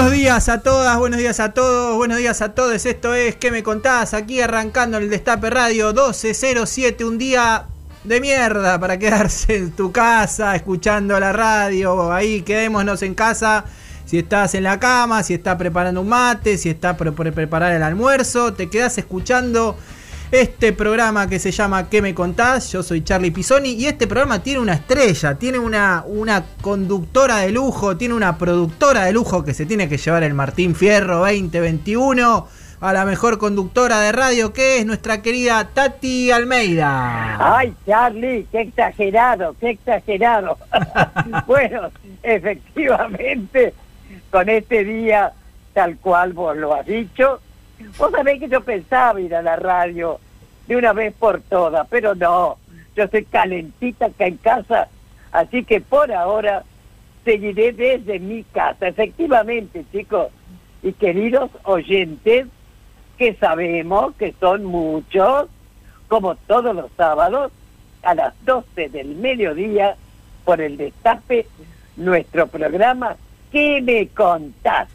[0.00, 2.86] Buenos días a todas, buenos días a todos, buenos días a todos.
[2.86, 4.14] Esto es ¿Qué me contás?
[4.14, 7.66] Aquí arrancando el Destape Radio 1207, un día
[8.04, 12.14] de mierda para quedarse en tu casa, escuchando la radio.
[12.14, 13.66] Ahí quedémonos en casa.
[14.06, 17.82] Si estás en la cama, si estás preparando un mate, si estás por preparar el
[17.82, 19.76] almuerzo, te quedas escuchando
[20.32, 22.70] este programa que se llama ¿Qué me contás?
[22.70, 27.50] Yo soy Charlie Pisoni y este programa tiene una estrella, tiene una, una conductora de
[27.50, 32.46] lujo, tiene una productora de lujo que se tiene que llevar el Martín Fierro 2021
[32.80, 37.56] a la mejor conductora de radio que es nuestra querida Tati Almeida.
[37.56, 40.58] Ay, Charlie, qué exagerado, qué exagerado.
[41.46, 41.90] bueno,
[42.22, 43.74] efectivamente,
[44.30, 45.32] con este día,
[45.74, 47.40] tal cual vos lo has dicho,
[47.98, 50.20] Vos sabés que yo pensaba ir a la radio
[50.66, 52.58] de una vez por todas, pero no,
[52.96, 54.88] yo soy calentita acá en casa,
[55.32, 56.64] así que por ahora
[57.24, 58.88] seguiré desde mi casa.
[58.88, 60.28] Efectivamente, chicos
[60.82, 62.46] y queridos oyentes,
[63.18, 65.48] que sabemos que son muchos,
[66.08, 67.52] como todos los sábados,
[68.02, 69.96] a las 12 del mediodía,
[70.44, 71.46] por el destape,
[71.96, 73.16] nuestro programa
[73.50, 74.88] ¿Qué me contás?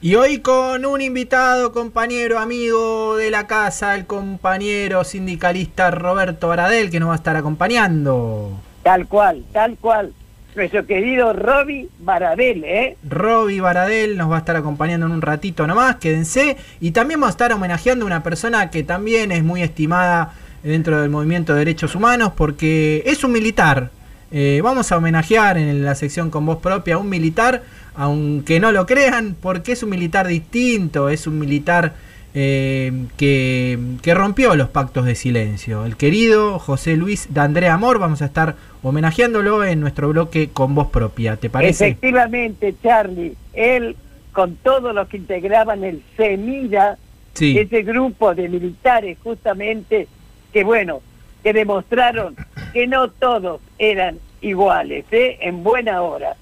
[0.00, 6.88] Y hoy con un invitado, compañero, amigo de la casa, el compañero sindicalista Roberto Baradel,
[6.88, 8.60] que nos va a estar acompañando.
[8.84, 10.12] Tal cual, tal cual.
[10.54, 12.96] Nuestro querido Roby Baradel, ¿eh?
[13.02, 16.56] Roby Baradel nos va a estar acompañando en un ratito nomás, quédense.
[16.78, 21.00] Y también vamos a estar homenajeando a una persona que también es muy estimada dentro
[21.00, 23.90] del movimiento de derechos humanos, porque es un militar.
[24.30, 27.62] Eh, vamos a homenajear en la sección con voz propia a un militar
[27.98, 31.94] aunque no lo crean, porque es un militar distinto, es un militar
[32.32, 35.84] eh, que, rompió los pactos de silencio.
[35.84, 38.54] El querido José Luis de Andrea Amor, vamos a estar
[38.84, 41.88] homenajeándolo en nuestro bloque con voz propia, ¿te parece?
[41.88, 43.96] Efectivamente, Charlie, él
[44.30, 46.98] con todos los que integraban el CEMIDA,
[47.34, 50.06] ese grupo de militares justamente,
[50.52, 51.00] que bueno,
[51.42, 52.36] que demostraron
[52.72, 55.38] que no todos eran iguales, ¿eh?
[55.40, 56.36] en buena hora.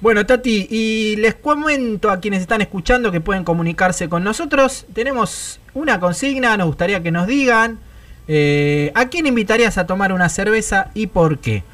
[0.00, 4.86] Bueno, Tati, y les comento a quienes están escuchando que pueden comunicarse con nosotros.
[4.94, 7.78] Tenemos una consigna, nos gustaría que nos digan
[8.26, 11.64] eh, a quién invitarías a tomar una cerveza y por qué.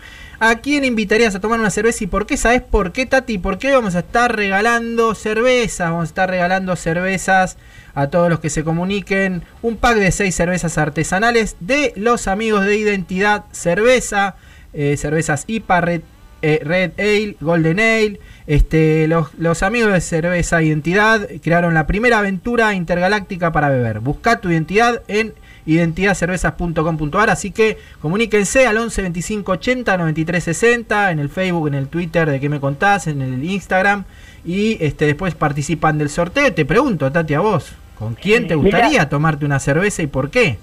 [0.40, 2.36] ¿A quién invitarías a tomar una cerveza y por qué?
[2.36, 3.38] ¿Sabes por qué, Tati?
[3.38, 5.88] ¿Por qué vamos a estar regalando cervezas?
[5.88, 7.56] Vamos a estar regalando cervezas
[7.94, 9.44] a todos los que se comuniquen.
[9.62, 14.34] Un pack de seis cervezas artesanales de los amigos de Identidad Cerveza.
[14.72, 16.00] Eh, cervezas IPA,
[16.42, 18.20] eh, Red Ale, Golden Ale.
[18.46, 24.00] Este, los, amigos de Cerveza Identidad crearon la primera aventura intergaláctica para beber.
[24.00, 25.34] Busca tu identidad en
[25.66, 27.30] identidadcervezas.com.ar.
[27.30, 32.30] Así que comuníquense al 11 25 80 93 60 en el Facebook, en el Twitter
[32.30, 34.04] de qué me contás, en el Instagram.
[34.44, 36.52] Y este, después participan del sorteo.
[36.52, 40.58] Te pregunto, Tati, a vos, ¿con quién te gustaría tomarte una cerveza y por qué?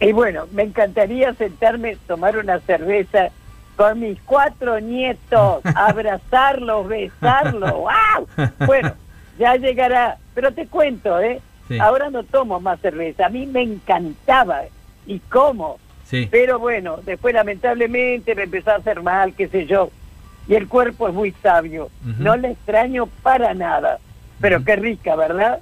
[0.00, 3.30] Y bueno, me encantaría sentarme, tomar una cerveza
[3.78, 8.48] con mis cuatro nietos, abrazarlos, besarlos, ¡wow!
[8.66, 8.92] Bueno,
[9.38, 11.40] ya llegará, pero te cuento, ¿eh?
[11.80, 14.62] Ahora no tomo más cerveza, a mí me encantaba,
[15.06, 16.26] y cómo, sí.
[16.28, 19.90] pero bueno, después lamentablemente me empezó a hacer mal, qué sé yo,
[20.48, 24.00] y el cuerpo es muy sabio, no le extraño para nada,
[24.40, 25.60] pero qué rica, ¿verdad?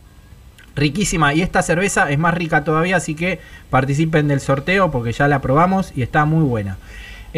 [0.74, 5.28] Riquísima, y esta cerveza es más rica todavía, así que participen del sorteo porque ya
[5.28, 6.78] la probamos y está muy buena.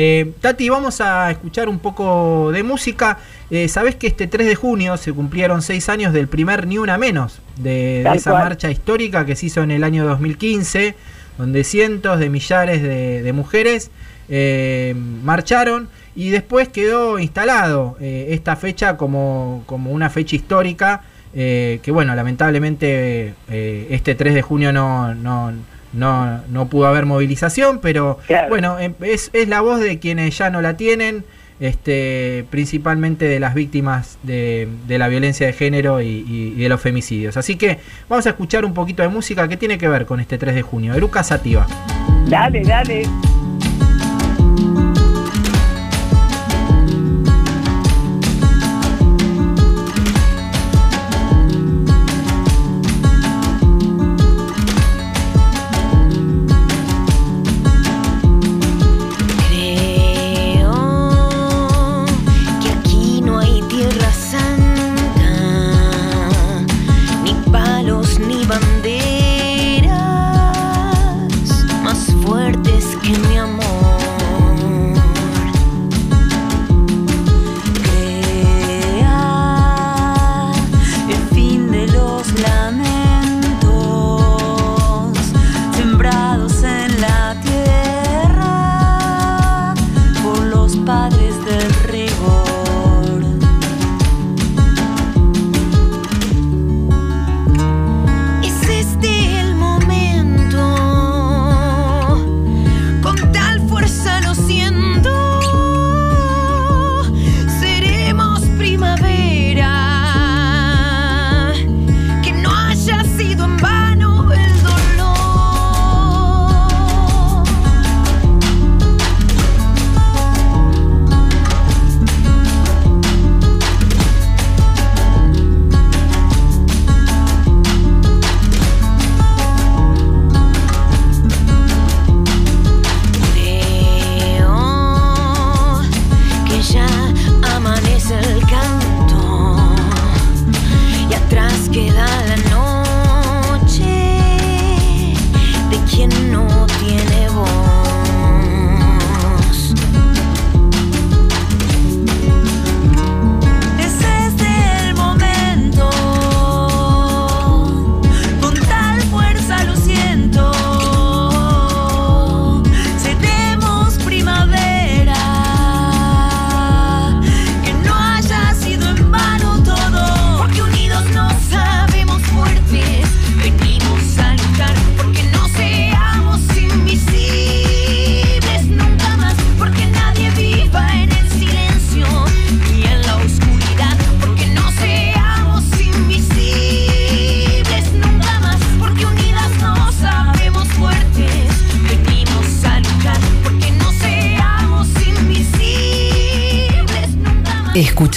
[0.00, 3.18] Eh, Tati, vamos a escuchar un poco de música.
[3.50, 6.96] Eh, Sabes que este 3 de junio se cumplieron seis años del primer Ni Una
[6.98, 10.94] Menos, de, esa marcha histórica que se hizo en el año 2015,
[11.36, 13.90] donde cientos de millares de, mujeres
[14.28, 21.02] eh, marcharon y después quedó instalado esta fecha como, como, una fecha histórica.
[21.34, 25.52] que bueno, lamentablemente este 3 de junio no, no
[25.92, 28.18] no, no pudo haber movilización, pero
[28.48, 31.24] bueno, em, es, es la voz de quienes ya no la tienen,
[31.60, 37.36] este, principalmente de las víctimas de, de la violencia de género y, de los femicidios.
[37.36, 40.38] Así que vamos a escuchar un poquito de música que tiene que ver con este
[40.38, 40.94] 3 de junio.
[40.94, 41.66] Eruca Sativa.
[42.28, 43.02] Dale, dale.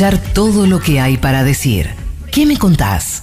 [0.02, 1.88] Todo lo que hay para decir.
[2.32, 3.22] ¿Qué me contás?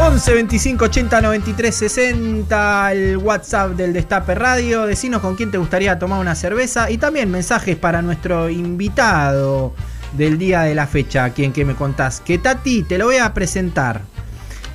[0.00, 4.86] 11 25 80 93 60, el WhatsApp del Destape Radio.
[4.86, 9.72] Decinos con quién te gustaría tomar una cerveza y también mensajes para nuestro invitado
[10.14, 12.20] del día de la fecha, quien que me contás.
[12.22, 14.02] Que Tati, te lo voy a presentar.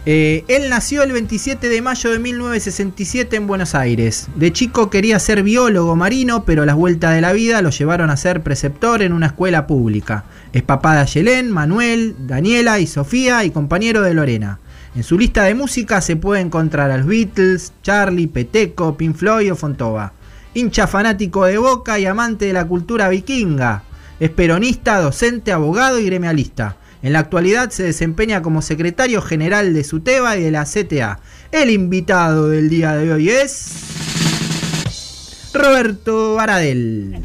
[0.05, 4.27] Eh, él nació el 27 de mayo de 1967 en Buenos Aires.
[4.35, 8.17] De chico quería ser biólogo marino, pero las vueltas de la vida lo llevaron a
[8.17, 10.25] ser preceptor en una escuela pública.
[10.51, 14.59] Es papá de Ayelén, Manuel, Daniela y Sofía y compañero de Lorena.
[14.93, 19.53] En su lista de música se puede encontrar a los Beatles, Charlie, Peteco, Pink Floyd
[19.53, 20.11] o Fontova.
[20.53, 23.83] Hincha fanático de Boca y amante de la cultura vikinga.
[24.19, 26.75] Es peronista, docente, abogado y gremialista.
[27.03, 31.19] En la actualidad se desempeña como secretario general de SUTEBA y de la CTA.
[31.51, 37.21] El invitado del día de hoy es Roberto Baradel.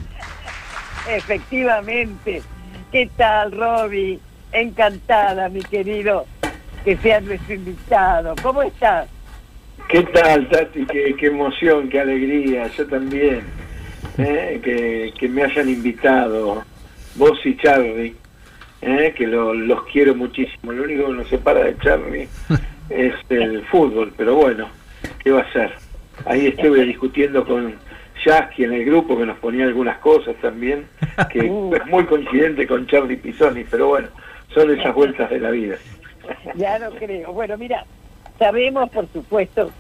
[1.09, 2.43] Efectivamente.
[2.91, 4.19] ¿Qué tal, Roby?
[4.51, 6.27] Encantada, mi querido
[6.85, 8.35] que seas nuestro invitado.
[8.43, 9.09] ¿Cómo estás?
[9.89, 10.87] ¿Qué tal, Tati?
[10.87, 12.67] Qué, emoción, qué alegría.
[12.77, 13.43] Yo también.
[14.19, 15.13] ¿eh?
[15.17, 16.65] que, me hayan invitado,
[17.15, 18.17] vos y Charlie,
[18.83, 19.15] ¿eh?
[19.17, 20.73] que los quiero muchísimo.
[20.73, 22.29] Lo único que nos separa de Charlie
[22.91, 24.69] es el fútbol, pero bueno,
[25.23, 25.73] ¿qué va a ser?
[26.25, 27.75] Ahí estuve discutiendo con
[28.25, 30.87] Yasky en el grupo que nos ponía algunas cosas también,
[31.31, 31.75] que uh.
[31.75, 34.09] es muy coincidente con Charlie Pisoni, pero bueno,
[34.55, 35.77] son esas vueltas de la vida.
[36.55, 37.33] ya no creo.
[37.33, 37.85] Bueno, mira,
[38.39, 39.71] sabemos por supuesto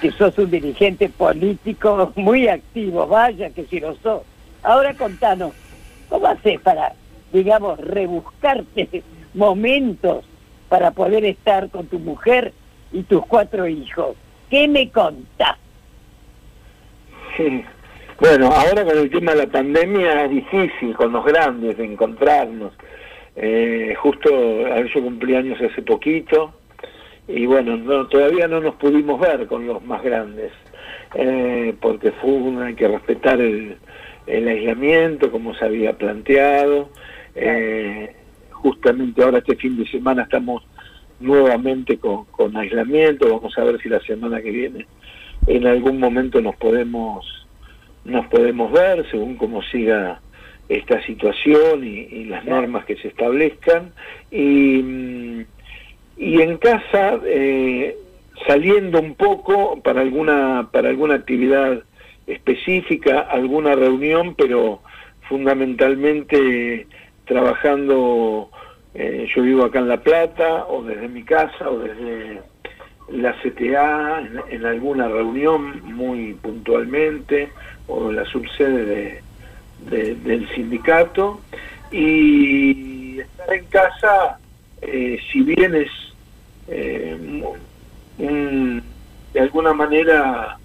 [0.00, 4.22] que sos un dirigente político muy activo, vaya que si lo sos.
[4.62, 5.52] Ahora contanos,
[6.08, 6.92] ¿cómo haces para,
[7.32, 9.02] digamos, rebuscarte
[9.34, 10.24] momentos
[10.68, 12.52] para poder estar con tu mujer
[12.92, 14.16] y tus cuatro hijos?
[14.50, 15.56] ¿Qué me contás?
[18.18, 22.72] Bueno, ahora con el tema de la pandemia es difícil con los grandes de encontrarnos.
[23.34, 26.54] Eh, justo yo cumplí años hace poquito
[27.28, 30.52] y bueno, no, todavía no nos pudimos ver con los más grandes,
[31.14, 33.76] eh, porque fue hay que respetar el,
[34.26, 36.88] aislamiento como se había planteado.
[37.36, 38.14] Eh,
[38.50, 40.66] justamente ahora este fin de semana estamos
[41.20, 44.86] nuevamente con, con aislamiento, vamos a ver si la semana que viene
[45.46, 47.24] en algún momento nos podemos
[48.04, 50.20] nos podemos ver según cómo siga
[50.68, 53.92] esta situación y, las normas que se establezcan.
[54.30, 55.44] Y,
[56.16, 57.96] y en casa, eh,
[58.46, 61.82] saliendo un poco para alguna, para alguna actividad
[62.26, 64.80] específica, alguna reunión, pero
[65.28, 66.86] fundamentalmente
[67.26, 68.48] trabajando,
[68.94, 72.40] eh, yo vivo acá en La Plata, o desde mi casa, o desde
[73.10, 77.50] la CTA, en, alguna reunión muy puntualmente,
[77.86, 79.22] o en la subsede
[79.90, 81.40] de, del sindicato.
[81.90, 84.38] Y estar en casa,
[84.82, 85.90] eh, si bien es
[86.68, 87.44] eh,
[88.18, 90.58] de alguna manera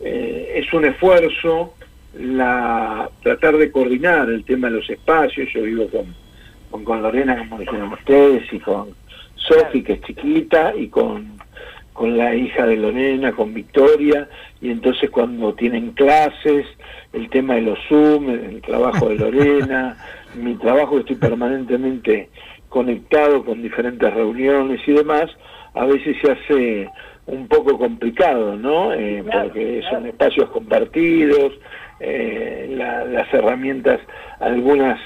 [0.00, 1.74] es un esfuerzo
[2.14, 7.58] la tratar de coordinar el tema de los espacios, yo vivo con, con, Lorena, como
[7.58, 8.88] dijeron ustedes, y con
[9.36, 11.38] Sofi, que es chiquita, y con
[11.98, 14.28] con la hija de Lorena, con Victoria,
[14.60, 16.64] y entonces cuando tienen clases,
[17.12, 19.96] el tema de los Zoom, el trabajo de Lorena,
[20.36, 22.28] mi trabajo estoy permanentemente
[22.68, 25.28] conectado con diferentes reuniones y demás,
[25.74, 26.90] a veces se hace
[27.26, 28.92] un poco complicado, ¿no?
[28.92, 31.52] Eh, porque son espacios compartidos,
[32.00, 32.66] eh,
[33.10, 34.00] las herramientas,
[34.40, 35.00] algunas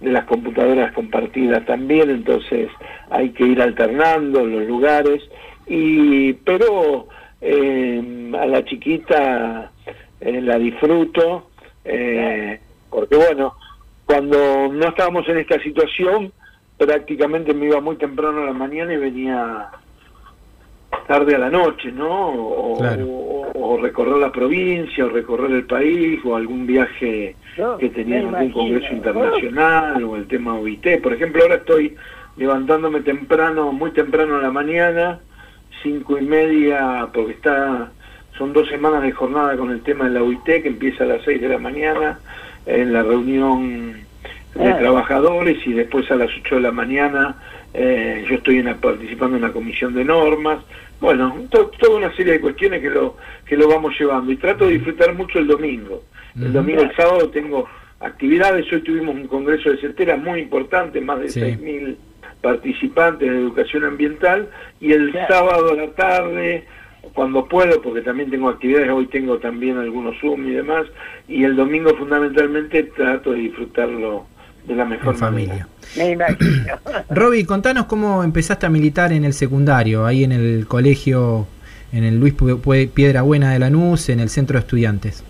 [0.00, 2.68] de las computadoras compartidas también, entonces
[3.10, 5.22] hay que ir alternando los lugares.
[5.66, 7.08] Y pero
[7.40, 9.70] eh, a la chiquita
[10.20, 11.50] eh, la disfruto
[11.84, 13.54] eh, porque bueno
[14.06, 16.32] cuando no estábamos en esta situación
[16.78, 19.68] prácticamente me iba muy temprano a la mañana y venía
[21.06, 22.30] tarde a la noche, ¿no?
[23.58, 27.36] O, recorrer la provincia, o recorrer el país, o algún viaje
[27.78, 31.00] que tenía algún congreso internacional, o el tema OIT.
[31.02, 31.96] Por ejemplo, ahora estoy
[32.36, 35.20] levantándome temprano, muy temprano a la mañana,
[35.82, 37.90] cinco y media, porque está
[38.36, 41.22] son dos semanas de jornada con el tema de la UIT, que empieza a las
[41.24, 42.18] seis de la mañana,
[42.66, 43.94] en la reunión
[44.54, 47.36] de trabajadores, y después a las ocho de la mañana
[47.76, 50.64] eh, yo estoy en participando en la comisión de normas.
[51.00, 54.32] Bueno, toda una serie de cuestiones que lo, que lo vamos llevando.
[54.32, 56.02] Y trato de disfrutar mucho el domingo.
[56.34, 57.68] El domingo, el sábado tengo
[58.00, 58.70] actividades.
[58.72, 61.98] Hoy tuvimos un congreso de certera muy importante, más de seis mil
[62.40, 64.48] participantes de educación ambiental
[64.80, 66.64] y el sábado a la tarde
[67.14, 70.86] cuando puedo, porque también tengo actividades, hoy tengo también algunos Zoom y demás,
[71.28, 74.26] y el domingo fundamentalmente trato de disfrutarlo
[74.66, 75.68] de la mejor familia.
[75.96, 76.36] Manera.
[77.10, 81.46] Roby, contanos cómo empezaste a militar en el secundario, ahí en el colegio,
[81.92, 82.34] en el Luis
[82.92, 85.24] Piedra Buena de Lanús, en el centro de estudiantes.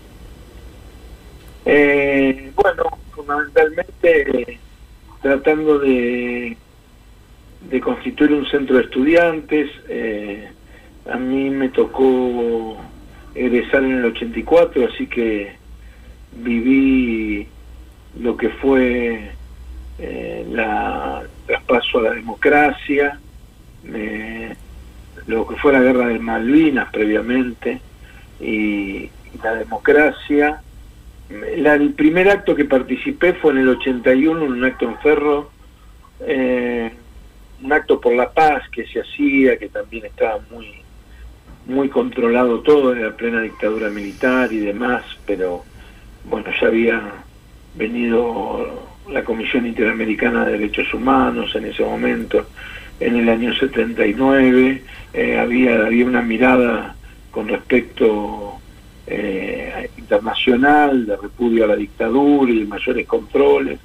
[1.65, 4.59] Eh, bueno, fundamentalmente
[5.21, 6.57] tratando de,
[7.69, 10.47] de constituir un centro de estudiantes, eh,
[11.11, 12.77] a mí me tocó
[13.35, 15.51] egresar en el 84, así que
[16.33, 17.47] viví
[18.19, 19.31] lo que fue
[19.99, 23.19] eh, la traspaso a la democracia,
[25.27, 27.79] lo que fue la guerra de Malvinas previamente
[28.39, 29.09] y,
[29.43, 30.61] la democracia.
[31.29, 35.51] el primer acto que participé fue en el 81, en un acto en Ferro,
[36.21, 36.91] eh,
[37.61, 40.81] un acto por la paz que se hacía, que también estaba muy
[41.67, 45.63] muy controlado todo, en la plena dictadura militar y demás, pero
[46.23, 47.25] bueno, ya había
[47.77, 52.47] venido la Comisión Interamericana de Derechos Humanos en ese momento,
[52.99, 56.95] en el año 79, eh, había, había una mirada
[57.31, 58.59] con respecto
[59.05, 63.79] eh, internacional de repudio a la dictadura y mayores controles.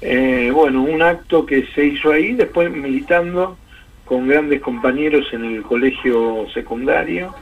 [0.00, 3.56] Eh, bueno, un acto que se hizo ahí, después militando
[4.04, 7.34] con grandes compañeros en el colegio secundario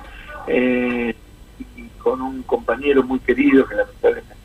[0.49, 4.36] y con un compañero muy querido que lamentablemente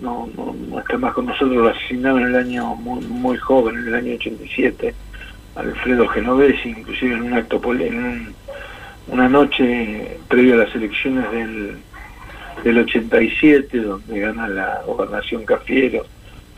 [0.00, 3.88] no, no, está más con nosotros, lo asesinaron en el año muy, muy joven, en
[3.88, 4.94] el año 87,
[5.56, 8.34] Alfredo Genovesi, inclusive en un acto, en
[9.08, 11.78] una noche previo a las elecciones del,
[12.64, 16.06] del 87, donde gana la gobernación Cafiero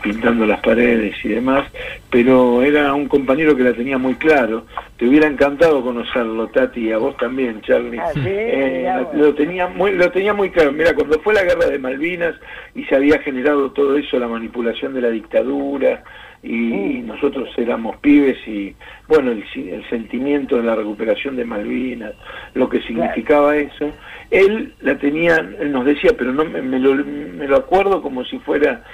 [0.01, 1.71] pintando las paredes y demás,
[2.11, 4.67] pero era un compañero que la tenía muy claro.
[4.97, 7.99] Te hubiera encantado conocerlo, Tati, y a vos también, Charlie.
[7.99, 10.73] Ah, eh, lo tenía muy, lo tenía muy claro.
[10.73, 12.35] Mira, cuando fue la guerra de Malvinas
[12.75, 16.03] y se había generado todo eso, la manipulación de la dictadura,
[16.43, 18.75] y, nosotros éramos pibes y
[19.09, 19.45] bueno el,
[19.91, 22.15] sentimiento de la recuperación de Malvinas
[22.55, 23.93] lo que significaba eso
[24.31, 28.39] él la tenía él nos decía pero no me, lo, me lo acuerdo como si
[28.39, 28.85] fuera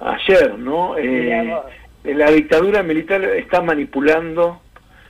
[0.00, 0.96] ayer, ¿no?
[0.96, 1.52] Eh,
[2.04, 4.60] la dictadura militar está manipulando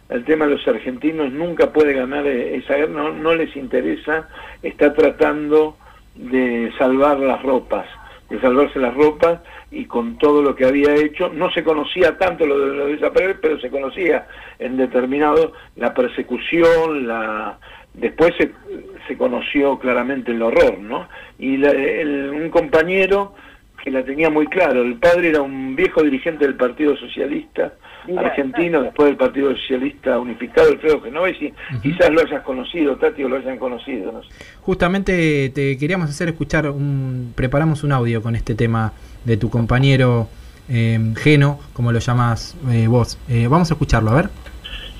[0.08, 4.28] el tema de los argentinos, nunca puede ganar e-, esa guerra, no, no les interesa,
[4.62, 5.76] está tratando
[6.14, 7.86] de salvar las ropas,
[8.30, 9.40] de salvarse las ropas
[9.70, 13.34] y con todo lo que había hecho, no se conocía tanto lo de, lo de
[13.40, 14.26] pero se conocía
[14.58, 17.58] en determinado la persecución, la
[17.94, 18.52] después se,
[19.06, 21.08] se conoció claramente el horror, ¿no?
[21.38, 23.34] Y un compañero
[23.82, 24.82] que la tenía muy claro.
[24.82, 27.72] El padre era un viejo dirigente del Partido Socialista
[28.16, 31.52] argentino, después del Partido Socialista Unificado, Alfredo Genovesi.
[31.82, 34.22] Quizás lo hayas conocido, Tati, o lo hayan conocido.
[34.62, 38.92] Justamente te queríamos hacer escuchar, un, preparamos un audio con este tema
[39.24, 40.28] de tu compañero
[40.70, 43.18] eh, Geno, como lo llamas eh, vos.
[43.28, 44.30] Eh, vamos a escucharlo, a ver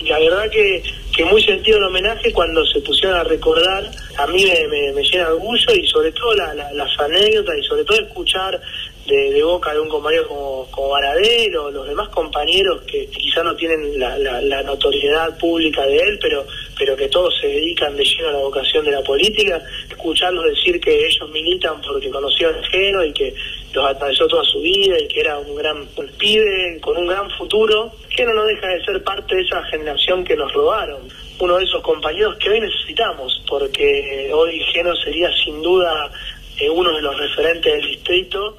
[0.07, 0.83] la verdad que,
[1.17, 3.85] que muy sentido el homenaje cuando se pusieron a recordar,
[4.19, 7.85] a mí me, me, llena de orgullo y sobre todo la, las anécdotas y sobre
[7.85, 8.61] todo escuchar
[9.07, 13.99] de, boca de un compañero como, como Baradero, los demás compañeros que quizá no tienen
[13.99, 16.45] la, notoriedad pública de él, pero,
[16.77, 20.81] pero que todos se dedican de lleno a la vocación de la política, escucharlos decir
[20.81, 23.35] que ellos militan porque conocieron el género y que
[23.73, 25.87] los atravesó toda su vida y que era un gran
[26.19, 27.93] pibe con un gran futuro,
[28.27, 31.03] que no deja de ser parte de esa generación que nos robaron.
[31.39, 36.11] Uno de esos compañeros que hoy necesitamos, porque hoy Geno sería sin duda
[36.61, 38.57] eh, uno de los referentes del distrito.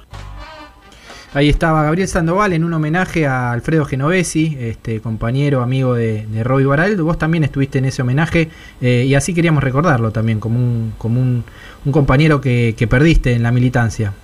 [1.34, 6.42] Ahí estaba Gabriel Sandoval en un homenaje a Alfredo Genovesi, este compañero, amigo de, de
[6.42, 6.96] Roby Baral.
[6.96, 8.48] Vos también estuviste en ese homenaje
[8.80, 11.44] eh, y así queríamos recordarlo también como un, como un,
[11.92, 14.14] compañero que, perdiste en la militancia.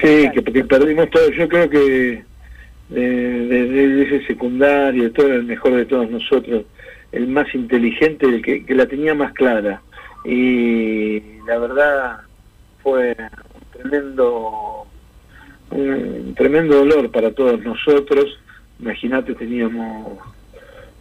[0.00, 1.30] Sí, que, perdimos todo.
[1.30, 2.31] Yo creo que
[2.92, 6.64] desde ese secundario, todo el mejor de todos nosotros,
[7.12, 9.82] el más inteligente, el que, la tenía más clara.
[10.24, 12.20] Y la verdad
[12.82, 14.86] fue un tremendo
[15.70, 18.38] un tremendo dolor para todos nosotros.
[18.78, 20.18] Imagínate, teníamos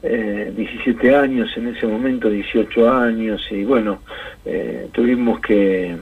[0.04, 4.02] eh, 17 años en ese momento, 18 años, y bueno,
[4.46, 5.98] eh, tuvimos que,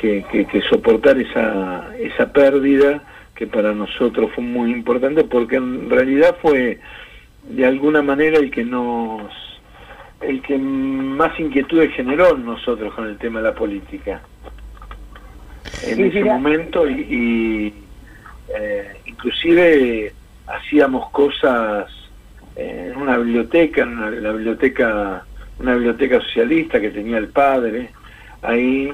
[0.00, 3.02] que, que, soportar esa, esa pérdida
[3.36, 6.80] que para nosotros fue muy importante porque en realidad fue
[7.44, 9.22] de alguna manera el que nos
[10.20, 14.22] el que más inquietudes generó en nosotros con el tema de la política.
[15.86, 17.72] En ese momento y,
[18.58, 20.12] eh, inclusive
[20.46, 21.90] hacíamos cosas
[22.56, 25.26] en una biblioteca, en la biblioteca
[25.58, 27.90] una biblioteca socialista que tenía el padre
[28.42, 28.92] ahí,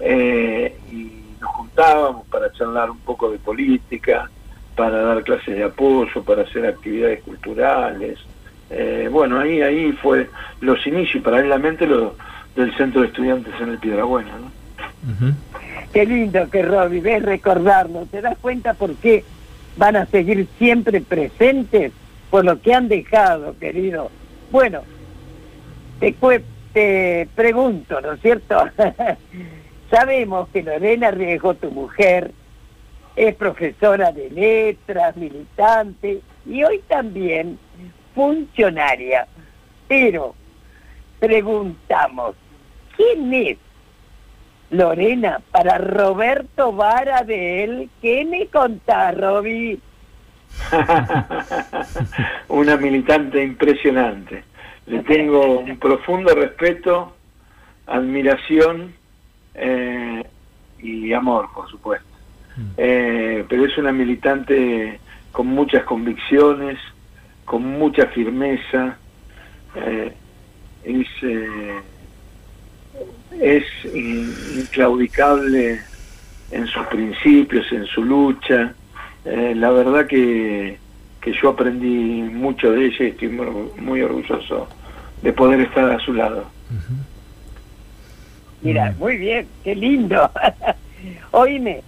[0.00, 4.30] eh, y nos juntábamos para charlar un poco de política,
[4.74, 8.18] para dar clases de apoyo, para hacer actividades culturales.
[8.70, 10.30] Eh, bueno, ahí ahí fue
[10.60, 12.16] los inicios, paralelamente lo
[12.56, 14.30] del centro de estudiantes en el Piedrabuena.
[14.38, 15.34] ¿no?
[15.92, 19.22] Qué lindo que Robbie, ves recordarlo, ¿te das cuenta por qué
[19.76, 21.92] van a seguir siempre presentes
[22.30, 24.10] por lo que han dejado, querido?
[24.50, 24.80] Bueno,
[26.00, 26.14] te,
[26.72, 28.64] te pregunto, ¿no es cierto?
[29.94, 32.32] Sabemos que Lorena Riesgo, tu mujer,
[33.14, 37.60] es profesora de letras, militante y hoy también
[38.12, 39.28] funcionaria.
[39.86, 40.34] Pero
[41.20, 42.34] preguntamos,
[42.96, 43.56] ¿quién es
[44.70, 47.90] Lorena para Roberto Vara de él?
[48.02, 49.80] ¿Qué me contás, Roby?
[52.48, 54.42] Una militante impresionante.
[54.86, 57.14] Le tengo un profundo respeto,
[57.86, 59.03] admiración
[59.54, 60.24] eh,
[60.78, 62.14] y amor, por supuesto.
[62.76, 65.00] Eh, pero es una militante
[65.32, 66.78] con muchas convicciones,
[67.44, 68.96] con mucha firmeza,
[69.74, 70.12] eh,
[70.84, 71.80] es, eh,
[73.40, 75.82] es inclaudicable
[76.50, 78.74] en sus principios, en su lucha.
[79.24, 80.78] la verdad que,
[81.20, 84.68] que yo aprendí mucho de ella y estoy muy, orgulloso
[85.22, 86.50] de poder estar a su lado.
[88.64, 90.30] Mira, muy bien, qué lindo.
[91.32, 91.82] Oíme,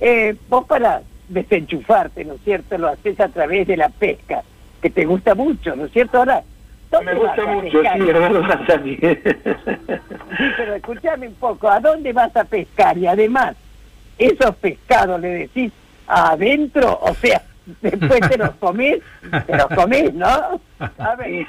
[0.00, 2.76] eh, vos para desenchufarte, ¿no es cierto?
[2.76, 4.42] Lo haces a través de la pesca,
[4.82, 6.18] que te gusta mucho, ¿no es cierto?
[6.18, 6.42] Ahora,
[7.04, 8.98] me gusta mucho, sí, es verdad también.
[9.00, 12.98] Sí, pero escúchame un poco, ¿a dónde vas a pescar?
[12.98, 13.54] Y además,
[14.18, 15.72] esos pescados le decís
[16.08, 17.42] adentro, o sea,
[17.80, 18.98] después te los comés,
[19.46, 20.60] te los comés, ¿no?
[20.98, 21.46] A ver,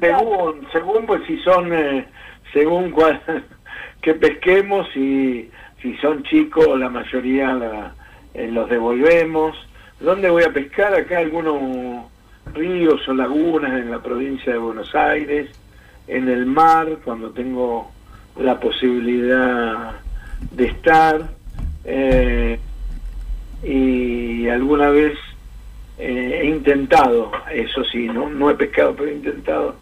[0.00, 2.06] según, según pues si son, eh,
[2.52, 3.20] según cuál,
[4.06, 5.50] que pesquemos y
[5.82, 7.92] si son chicos, la mayoría la,
[8.34, 9.56] eh, los devolvemos.
[9.98, 10.94] ¿Dónde voy a pescar?
[10.94, 12.04] Acá algunos
[12.54, 15.50] ríos o lagunas en la provincia de Buenos Aires,
[16.06, 17.90] en el mar, cuando tengo
[18.38, 19.96] la posibilidad
[20.52, 21.28] de estar.
[21.84, 22.60] Eh,
[23.64, 25.18] y alguna vez
[25.98, 29.74] eh, he intentado, eso sí, no, no he pescado, pero he intentado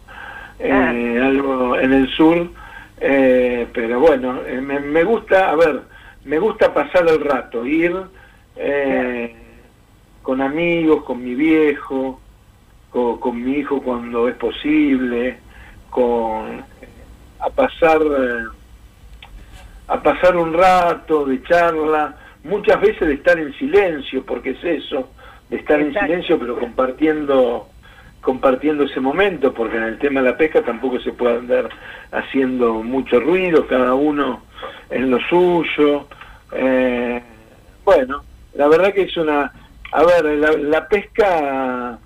[0.67, 0.89] ah.
[0.89, 2.49] algo en el sur.
[2.97, 5.81] Pero bueno, me, me gusta, a ver,
[6.25, 7.95] me gusta pasar el rato, ir
[8.55, 9.35] eh,
[10.21, 12.19] con amigos, con mi viejo,
[12.89, 15.37] con, mi hijo cuando es posible,
[15.89, 16.63] con
[17.39, 18.45] a pasar eh,
[19.87, 25.09] a pasar un rato de charla, muchas veces de estar en silencio, porque es eso,
[25.49, 27.69] de estar en silencio pero compartiendo
[28.25, 31.69] compartiendo ese momento, porque en el tema de la pesca tampoco se puede andar
[32.11, 34.41] haciendo mucho ruido, cada uno
[34.89, 36.07] en lo suyo.
[36.51, 37.21] Eh,
[37.85, 38.23] bueno,
[38.55, 39.53] la verdad que es una...
[39.91, 40.25] A ver,
[40.57, 41.99] la, pesca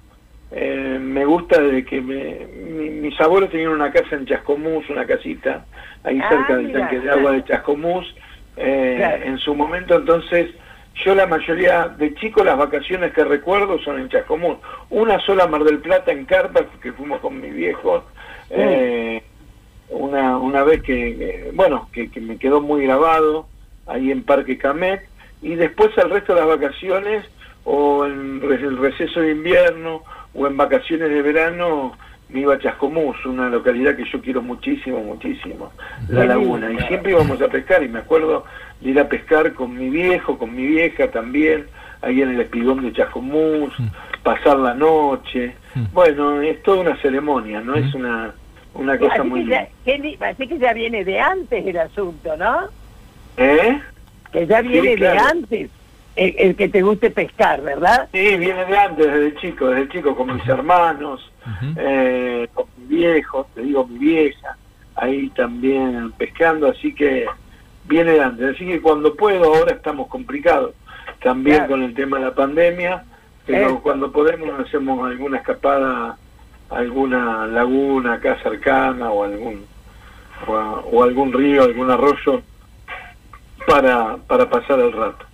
[0.52, 5.66] eh, me gusta de que mis abuelos tenían una casa en Chascomús, una casita
[6.04, 8.14] ahí ah, cerca del tanque de agua de Chascomús.
[8.58, 10.52] Eh, en su momento entonces
[10.96, 14.58] yo la mayoría de chicos las vacaciones que recuerdo son en Chascomús.
[14.90, 18.04] Una sola Mar del Plata en Carpa, que fuimos con mi viejo.
[19.90, 23.48] una, una vez que, bueno, que, me quedó muy grabado
[23.88, 25.08] ahí en Parque Camet,
[25.42, 27.26] y después el resto de las vacaciones,
[27.64, 31.98] o en el receso de invierno, o en vacaciones de verano,
[32.30, 35.72] me iba a Chascomús, una localidad que yo quiero muchísimo, muchísimo,
[36.08, 36.72] la laguna.
[36.72, 38.46] Y siempre íbamos a pescar, y me acuerdo
[38.82, 41.66] de ir a pescar con mi viejo, con mi vieja también,
[42.02, 43.74] ahí en el espigón de Chascomús,
[44.22, 45.56] pasar la noche.
[45.92, 47.76] Bueno, es toda una ceremonia, ¿no?
[47.76, 48.34] Es una,
[48.76, 49.52] una cosa muy...
[49.52, 52.68] así que ya viene de antes el asunto, ¿no?
[53.38, 53.80] ¿Eh?
[54.32, 55.72] Que ya viene de antes
[56.20, 58.10] el, que te guste pescar, ¿verdad?
[58.12, 61.32] Sí, viene de antes, desde chico, desde chico con mis hermanos,
[61.78, 64.58] eh, con mi viejo, te digo mi vieja,
[64.96, 67.26] ahí también pescando, así que
[67.86, 68.56] viene de antes.
[68.56, 70.74] Así que cuando puedo, ahora estamos complicados,
[71.24, 73.04] también con el tema de la pandemia,
[73.46, 76.18] pero cuando podemos hacemos alguna escapada
[76.70, 79.66] alguna laguna acá cercana o algún
[80.48, 82.42] o algún río, algún arroyo
[83.68, 85.26] para, para pasar el rato.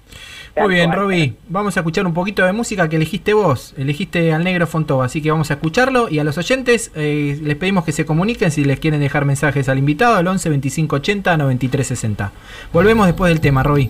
[0.57, 4.43] Muy bien, Roby, vamos a escuchar un poquito de música que elegiste vos, elegiste al
[4.45, 7.91] negro Fontova, así que vamos a escucharlo y a los oyentes eh, les pedimos que
[7.91, 12.31] se comuniquen si les quieren dejar mensajes al invitado al 11 25 80 93 60.
[12.71, 13.89] Volvemos después del tema, Roby.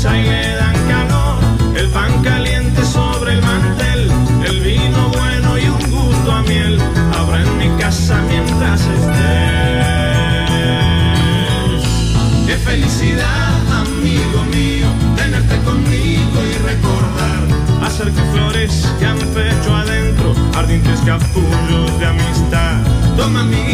[0.00, 1.38] Mesa y le dan calor.
[1.76, 4.10] El pan caliente sobre el mantel,
[4.46, 6.80] el vino bueno y un gusto a miel.
[7.18, 9.10] Habrá en mi casa mientras estés.
[12.46, 17.42] Qué felicidad, amigo mío, tenerte conmigo y recordar.
[17.86, 18.10] Hacer
[18.98, 22.76] que han pecho adentro, ardientes capullos de amistad.
[23.16, 23.69] Toma mi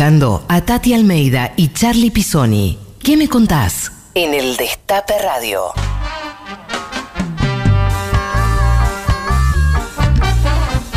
[0.00, 2.78] escuchando a Tati Almeida y Charlie Pisoni.
[3.02, 3.92] ¿Qué me contás?
[4.14, 5.60] En el Destape Radio.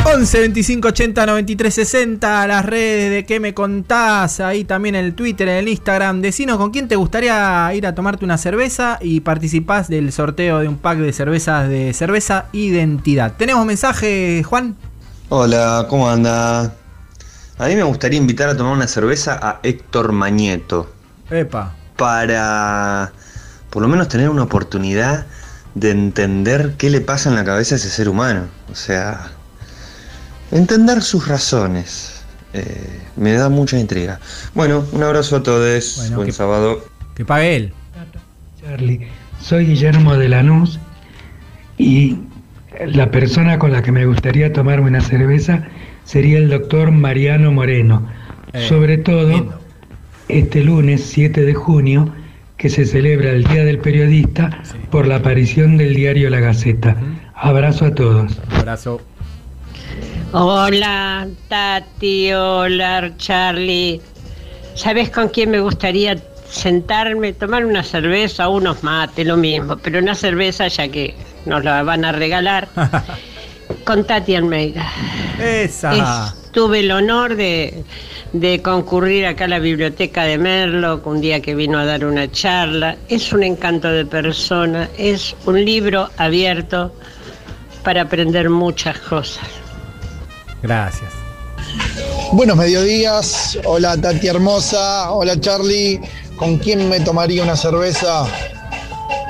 [0.06, 5.14] 11 25 80 93 60, las redes de qué me contás, ahí también en el
[5.14, 6.22] Twitter, en el Instagram.
[6.22, 10.68] Decinos con quién te gustaría ir a tomarte una cerveza y participás del sorteo de
[10.68, 13.34] un pack de cervezas de cerveza identidad.
[13.36, 14.76] ¿Tenemos mensaje, Juan?
[15.28, 16.74] Hola, ¿cómo anda?
[17.58, 20.92] A mí me gustaría invitar a tomar una cerveza a Héctor Mañeto
[21.30, 21.74] Epa.
[21.96, 23.12] para
[23.70, 25.26] por lo menos tener una oportunidad
[25.74, 28.42] de entender qué le pasa en la cabeza a ese ser humano.
[28.70, 29.28] O sea,
[30.52, 32.22] entender sus razones.
[32.52, 34.20] Eh, me da mucha intriga.
[34.54, 35.94] Bueno, un abrazo a todos.
[35.96, 36.84] Bueno, Buen que- sábado.
[37.16, 37.72] Que pague él.
[38.60, 39.08] Charlie,
[39.40, 40.78] soy Guillermo de Lanús
[41.78, 42.18] y
[42.86, 45.64] la persona con la que me gustaría tomarme una cerveza
[46.04, 48.06] sería el doctor Mariano Moreno.
[48.52, 49.60] Eh, Sobre todo lindo.
[50.28, 52.12] este lunes 7 de junio,
[52.56, 54.76] que se celebra el Día del Periodista Sí.
[54.90, 56.96] por la aparición del diario La Gaceta.
[57.34, 58.38] Abrazo a todos.
[58.56, 59.00] Abrazo.
[60.32, 64.00] Hola, Tati, hola, Charlie.
[64.74, 66.16] ¿Sabes con quién me gustaría
[66.48, 71.14] sentarme, tomar una cerveza o unos mates, lo mismo, pero una cerveza ya que
[71.46, 72.68] nos la van a regalar?
[73.84, 74.90] con Tati Almeida.
[75.38, 75.94] Esa.
[76.28, 77.82] Es- tuve el honor de,
[78.32, 82.30] de concurrir acá a la biblioteca de Merlo, un día que vino a dar una
[82.30, 82.96] charla.
[83.08, 86.94] Es un encanto de persona, es un libro abierto
[87.82, 89.44] para aprender muchas cosas.
[90.62, 91.10] Gracias.
[92.32, 96.00] Buenos mediodías, hola Tati Hermosa, hola Charlie,
[96.36, 98.26] ¿con quién me tomaría una cerveza?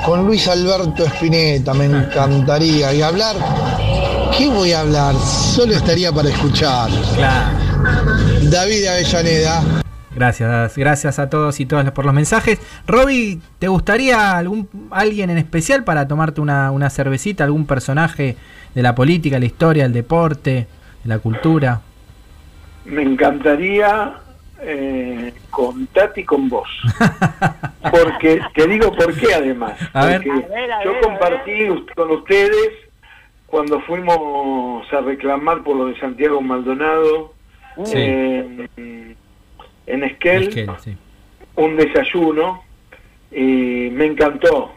[0.04, 2.92] Con Luis Alberto Spinetta, me encantaría.
[2.92, 3.36] ¿Y hablar?
[4.36, 5.14] ¿Qué voy a hablar?
[5.14, 6.90] Solo estaría para escuchar.
[7.14, 7.56] Claro.
[8.50, 9.62] David de Avellaneda.
[10.14, 12.60] Gracias, gracias a todos y todas por los mensajes.
[12.86, 17.44] Roby, ¿te gustaría algún alguien en especial para tomarte una, una cervecita?
[17.44, 18.36] ¿Algún personaje
[18.74, 20.66] de la política, la historia, el deporte,
[21.04, 21.80] de la cultura?
[22.86, 24.14] Me encantaría
[24.60, 26.68] eh, con Tati con vos.
[27.90, 29.74] Porque te digo por qué además.
[29.92, 30.22] A ver.
[30.24, 32.84] Porque A ver, a yo ver, compartí con ustedes
[33.54, 37.34] cuando fuimos a reclamar por lo de Santiago Maldonado
[37.84, 37.92] Sí.
[37.94, 39.14] eh,
[39.86, 40.96] en Esquel, Esquel, sí.
[41.54, 42.64] un desayuno
[43.30, 44.72] y me encantó.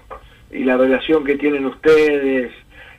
[0.52, 2.52] Y la relación que tienen ustedes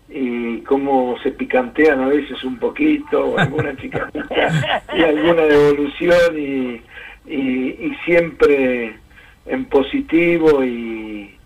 [0.08, 6.82] y cómo se picantean a veces un poquito, o alguna chicanita y alguna devolución y,
[7.32, 8.96] y, siempre
[9.46, 11.36] en positivo y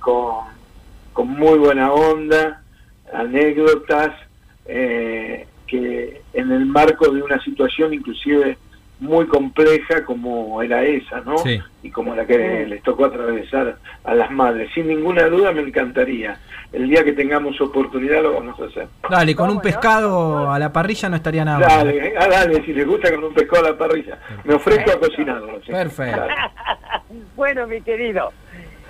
[0.00, 0.55] con,
[1.16, 2.62] con, muy buena onda,
[3.12, 4.12] anécdotas
[4.66, 8.58] eh, que en el marco de una situación inclusive
[8.98, 11.36] muy compleja como era esa, ¿no?
[11.82, 14.70] Y como la que les tocó atravesar a las madres.
[14.74, 16.38] Sin ninguna duda me encantaría.
[16.72, 18.88] El día que tengamos oportunidad lo vamos a hacer.
[19.08, 22.86] Dale, con un pescado a la parrilla no estaría nada Dale, ah, dale, si les
[22.86, 24.18] gusta con un pescado a la parrilla.
[24.44, 25.60] Me ofrezco a cocinarlo.
[25.66, 26.22] Perfecto.
[27.36, 28.32] bueno, mi querido,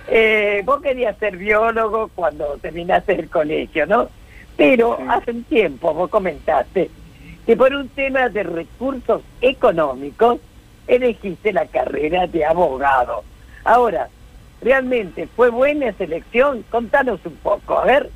[0.08, 4.08] eh, vos querías ser biólogo cuando terminaste el colegio, ¿no?
[4.56, 6.90] Pero hace un tiempo vos comentaste
[7.44, 10.40] que por un tema de recursos económicos
[10.86, 13.24] elegiste la carrera de abogado.
[13.64, 14.08] Ahora,
[14.62, 16.64] ¿realmente fue buena selección?
[16.70, 18.10] Contanos un poco, a ver.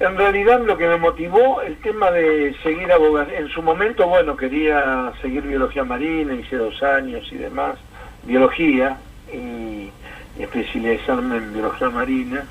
[0.00, 3.30] En realidad lo que me motivó el tema de seguir abogado.
[3.32, 7.78] En su momento, bueno, quería seguir biología marina, hice dos años y demás,
[8.24, 8.96] biología
[9.32, 9.90] y,
[10.38, 12.44] especializarme en biología marina.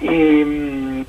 [0.00, 1.04] Y, mm,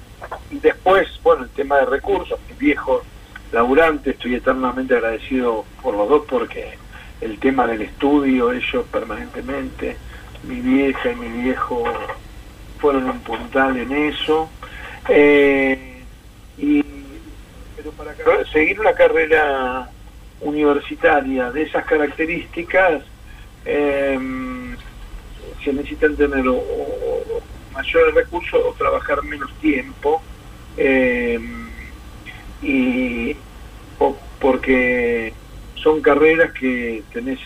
[0.51, 3.03] después, bueno, el tema de recursos, mi viejo
[3.51, 6.77] laburante, estoy eternamente agradecido por los dos porque
[7.21, 9.97] el tema del estudio, ellos permanentemente,
[10.43, 11.83] mi vieja y mi viejo
[12.79, 14.49] fueron un puntal en eso.
[15.09, 16.01] Eh,
[16.57, 16.83] y,
[17.75, 18.13] pero para
[18.51, 19.89] seguir una carrera
[20.41, 23.03] universitaria de esas características,
[23.65, 24.17] eh,
[25.63, 26.61] se necesitan tener o,
[27.73, 30.21] mayores recursos o trabajar menos tiempo.
[30.77, 31.39] Eh,
[32.61, 33.35] y
[34.39, 35.33] porque
[35.75, 37.39] son carreras que tenés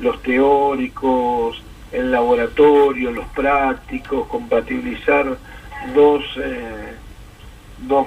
[0.00, 5.36] los teóricos, el laboratorio, los prácticos, compatibilizar
[5.94, 6.94] dos, eh,
[7.78, 8.06] dos,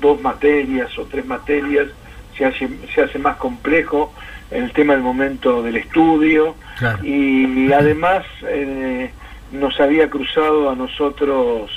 [0.00, 1.88] dos materias o tres materias
[2.36, 4.12] se hace, se hace más complejo
[4.52, 6.54] el tema del momento del estudio.
[7.02, 9.10] Y además eh,
[9.52, 11.70] nos había cruzado a nosotros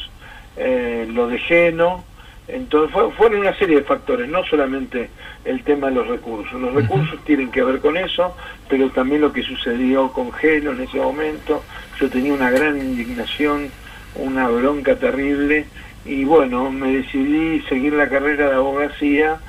[0.57, 2.03] eh, lo de Geno,
[2.47, 5.09] entonces fueron una serie de factores, no solamente
[5.45, 6.59] el tema de los recursos.
[6.59, 8.35] Los recursos tienen que ver con eso,
[8.69, 11.63] pero también lo que sucedió con Gelo en ese momento.
[11.99, 13.69] Yo tenía una gran indignación,
[14.15, 15.65] una bronca terrible,
[16.05, 19.39] y bueno, me decidí seguir la carrera de abogacía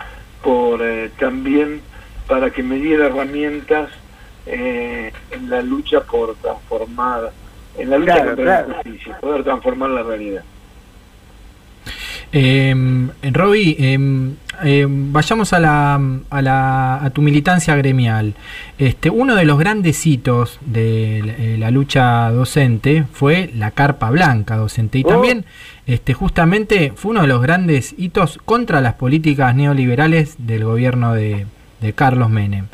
[0.42, 1.82] por eh, también
[2.26, 3.90] para que me diera herramientas
[4.46, 7.32] eh, en la lucha por transformar,
[7.78, 10.44] en la lucha contra la justicia, poder transformar la realidad.
[12.32, 12.74] Eh,
[13.32, 18.34] Roby, em, em, vayamos a, la, a, la, a tu militancia gremial.
[18.78, 24.56] Este, uno de los grandes hitos de eh, la, lucha docente fue la carpa blanca
[24.56, 25.08] docente y oh.
[25.08, 25.44] también
[25.86, 31.46] este, justamente fue uno de los grandes hitos contra las políticas neoliberales del gobierno de,
[31.94, 32.66] Carlos Menem.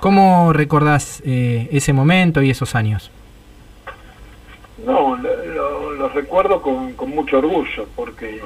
[0.00, 3.10] ¿Cómo recordás eh, ese momento y esos años?
[4.84, 8.40] No, lo, recuerdo con, mucho orgullo porque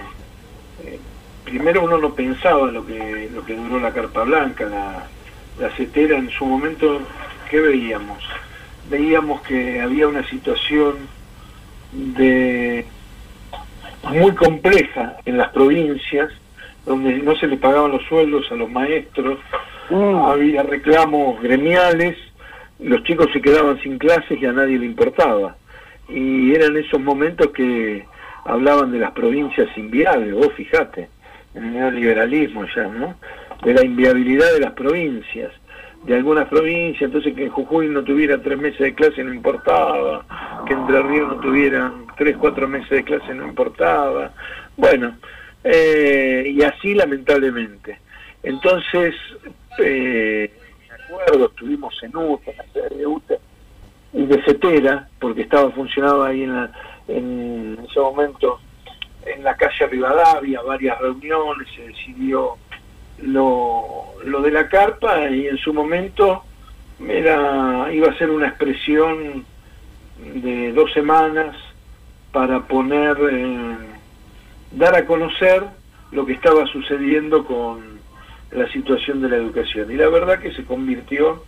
[1.45, 5.07] primero uno no pensaba lo que, lo que duró la carpa blanca, la,
[5.59, 7.01] la cetera en su momento,
[7.51, 8.23] ¿qué veíamos?
[8.89, 10.95] Veíamos que había una situación
[11.93, 12.87] de
[14.05, 16.31] muy compleja en las provincias,
[16.87, 19.39] donde no se le pagaban los sueldos a los maestros.
[19.91, 22.17] Había reclamos gremiales,
[22.79, 25.57] los chicos se quedaban sin clases y a nadie le importaba.
[26.09, 28.07] Y eran esos momentos que
[28.45, 31.09] hablaban de las provincias inviables, vos fijate,
[31.55, 33.17] en el neoliberalismo ya, ¿no?
[33.63, 35.53] De la inviabilidad de las provincias,
[36.05, 40.25] de algunas provincias, entonces que en Jujuy no tuviera tres meses de clase no importaba,
[40.67, 44.33] que Entre Ríos no tuviera tres, cuatro meses de clase no importaba,
[44.77, 45.17] bueno,
[45.65, 47.99] eh, y así lamentablemente.
[48.43, 49.15] Entonces,
[49.79, 50.53] eh,
[50.89, 53.39] me acuerdo, estuvimos en UTE, en la sede de UTE,
[54.13, 56.73] y de CETERA, porque estaba funcionando ahí en la
[57.09, 58.61] en ese momento
[59.25, 62.57] en la calle Rivadavia, varias reuniones, se decidió
[63.23, 66.45] lo, lo de la carpa y en su momento
[67.07, 69.45] era, iba a ser una expresión
[70.19, 71.57] de dos semanas
[72.33, 73.77] para poner, eh,
[74.73, 75.65] dar a conocer
[76.13, 77.98] lo que estaba sucediendo con
[78.53, 79.91] la situación de la educación.
[79.91, 81.45] Y la verdad que se convirtió,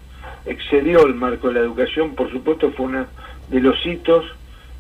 [0.47, 3.07] excedió el marco de la educación, por supuesto fue uno
[3.49, 4.25] de los hitos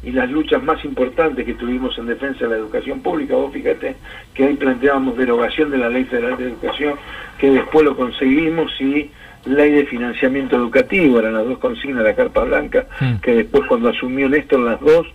[0.02, 3.34] y las luchas más importantes que tuvimos en defensa de la educación pública.
[3.34, 3.96] Vos fíjate
[4.34, 6.94] que ahí planteábamos derogación de la Ley Federal de Educación,
[7.38, 9.10] que después lo conseguimos, y
[9.44, 12.86] ley de financiamiento educativo, eran las dos consignas de la Carpa Blanca,
[13.22, 15.06] que después cuando asumió Néstor las dos,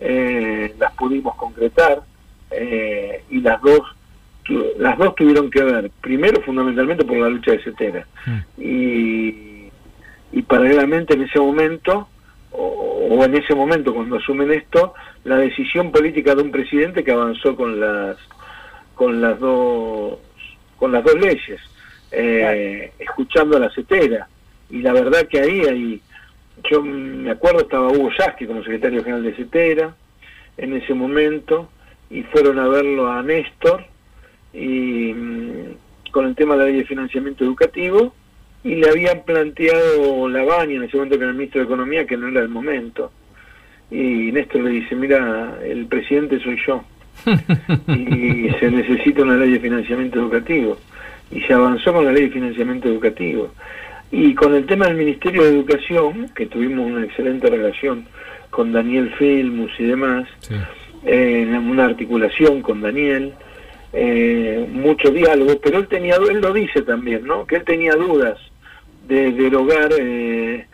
[0.00, 2.02] eh, las pudimos concretar.
[2.50, 3.80] eh, y las dos
[4.78, 8.06] las dos tuvieron que ver, primero fundamentalmente por la lucha de Cetera,
[8.58, 9.68] y,
[10.32, 12.08] y paralelamente en ese momento,
[12.52, 17.54] o, en ese momento cuando asumen esto, la decisión política de un presidente que avanzó
[17.56, 18.16] con las
[18.94, 20.18] con las dos
[20.76, 21.60] con las dos leyes,
[22.10, 24.26] eh, escuchando a la Cetera,
[24.70, 26.02] y la verdad que ahí hay
[26.68, 29.94] yo me acuerdo estaba Hugo Yasky como secretario general de CETERA
[30.56, 31.70] en ese momento
[32.10, 33.84] y fueron a verlo a Néstor
[34.52, 38.14] y mm, con el tema de la ley de financiamiento educativo
[38.64, 42.06] y le habían planteado la baña en ese momento que era el ministro de Economía
[42.06, 43.12] que no era el momento.
[43.90, 46.84] Y Néstor le dice mira el presidente soy yo
[47.88, 50.78] y se necesita una ley de financiamiento educativo
[51.30, 53.52] y se avanzó con la ley de financiamiento educativo.
[54.12, 58.06] Y con el tema del Ministerio de Educación, que tuvimos una excelente relación
[58.50, 60.28] con Daniel Filmus y demás,
[61.04, 63.32] eh, una articulación con Daniel,
[63.92, 67.46] eh, mucho diálogo, pero él tenía, él lo dice también, ¿no?
[67.46, 68.38] Que él tenía dudas
[69.06, 70.66] de derogar eh,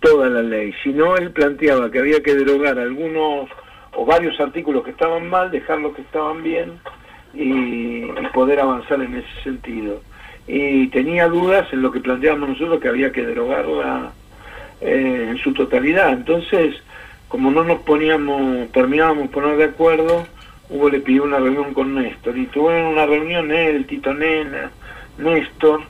[0.00, 0.72] toda la ley.
[0.82, 3.48] Si no, él planteaba que había que derogar algunos
[3.94, 6.78] o varios artículos que estaban mal, dejar los que estaban bien
[7.34, 8.02] y
[8.34, 10.02] poder avanzar en ese sentido
[10.46, 14.12] y tenía dudas en lo que planteábamos nosotros que había que derogarla
[14.80, 16.12] eh, en su totalidad.
[16.12, 16.74] Entonces,
[17.28, 20.26] como no nos poníamos, terminábamos poner de acuerdo,
[20.72, 24.70] Hugo le pidió una reunión con Néstor y tuvieron una reunión él, Tito Nena,
[25.18, 25.82] Néstor,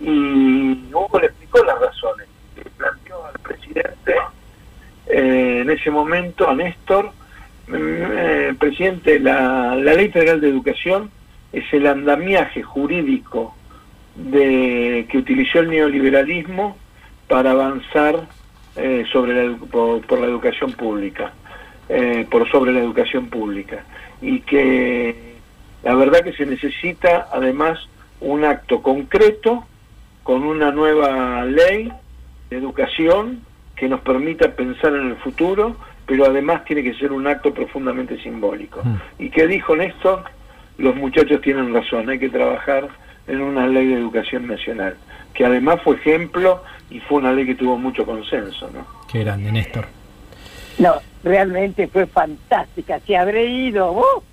[0.00, 2.28] y Hugo le explicó las razones.
[2.56, 4.14] Le planteó al presidente
[5.06, 7.10] eh, en ese momento, a Néstor,
[7.72, 11.10] eh, presidente, la, la Ley Federal de Educación
[11.52, 13.54] es el andamiaje jurídico
[14.14, 16.76] de que utilizó el neoliberalismo
[17.28, 18.26] para avanzar
[18.76, 21.32] eh, sobre la, por, la educación pública,
[21.92, 23.84] eh, por sobre la educación pública,
[24.22, 25.34] y que
[25.82, 27.80] la verdad que se necesita además
[28.20, 29.66] un acto concreto
[30.22, 31.90] con una nueva ley
[32.48, 33.40] de educación
[33.74, 35.74] que nos permita pensar en el futuro,
[36.06, 38.82] pero además tiene que ser un acto profundamente simbólico.
[38.84, 38.94] Mm.
[39.24, 40.22] ¿Y que dijo Néstor?
[40.78, 42.86] Los muchachos tienen razón, hay que trabajar
[43.26, 44.96] en una ley de educación nacional,
[45.34, 48.70] que además fue ejemplo y fue una ley que tuvo mucho consenso.
[48.72, 48.86] ¿no?
[49.10, 49.86] Qué grande, Néstor.
[50.80, 53.00] No, realmente fue fantástica.
[53.00, 54.24] Se habré ido vos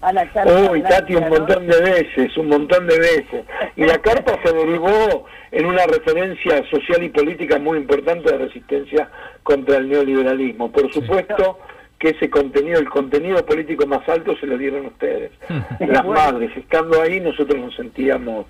[0.00, 0.70] a la carta.
[0.70, 3.44] Uy, Tati, un montón de veces, un montón de veces.
[3.76, 9.08] Y la carta se derivó en una referencia social y política muy importante de resistencia
[9.44, 10.72] contra el neoliberalismo.
[10.72, 11.60] Por supuesto
[11.98, 15.30] que ese contenido, el contenido político más alto se lo dieron ustedes.
[15.78, 18.46] Las madres, estando ahí nosotros nos sentíamos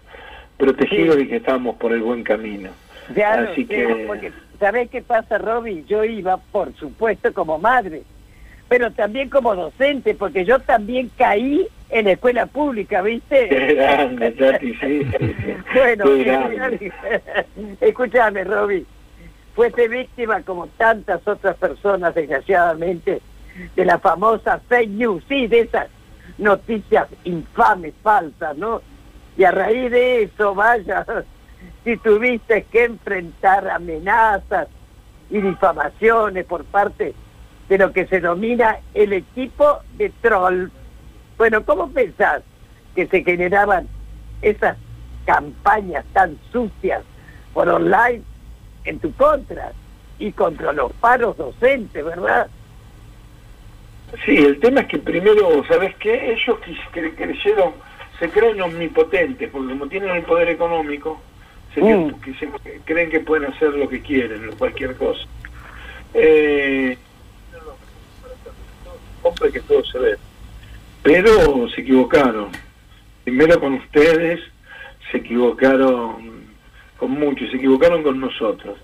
[0.57, 2.71] protegidos y que estábamos por el buen camino.
[3.11, 4.33] Así que...
[4.63, 5.85] ¿Sabés qué pasa, Roby?
[5.89, 8.05] Yo iba, por supuesto, como madre,
[8.69, 13.49] pero también como docente, porque yo también caí en la escuela pública, ¿viste?
[13.49, 15.03] Qué grande, Tati, sí,
[15.75, 16.05] bueno,
[17.81, 18.87] escúchame, Roby.
[19.57, 23.21] Fuiste víctima, como tantas otras personas, desgraciadamente,
[23.75, 25.89] de la famosa fake news, sí, de esas
[26.39, 28.81] noticias infames, falsas, ¿no?
[29.37, 31.05] Y a raíz de eso, vaya,
[31.85, 34.69] si tuviste que enfrentar amenazas
[35.31, 37.15] y difamaciones por parte
[37.69, 40.69] de lo que se denomina el equipo de troll.
[41.39, 42.43] Bueno, ¿cómo pensás
[42.95, 43.89] que se generaban
[44.43, 44.77] esas
[45.25, 47.03] campañas tan sucias
[47.55, 48.23] por online
[48.85, 49.73] en tu contra
[50.19, 52.49] y contra los paros docentes, verdad?
[54.25, 56.33] Sí, el tema es que primero, ¿sabes qué?
[56.33, 56.59] Ellos
[57.17, 57.73] creyeron,
[58.19, 61.19] se creen omnipotentes, porque como tienen el poder económico,
[61.75, 62.15] se, mm.
[62.85, 65.27] creen que pueden hacer lo que quieren, cualquier cosa.
[66.15, 66.97] Eh,
[69.23, 70.17] hombre que todo se ve.
[71.03, 72.49] Pero se equivocaron.
[73.25, 74.41] Primero con ustedes,
[75.11, 76.43] se equivocaron
[76.97, 78.79] con muchos, se equivocaron con nosotros.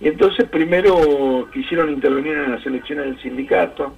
[0.00, 3.94] Y entonces primero quisieron intervenir en las elecciones del sindicato,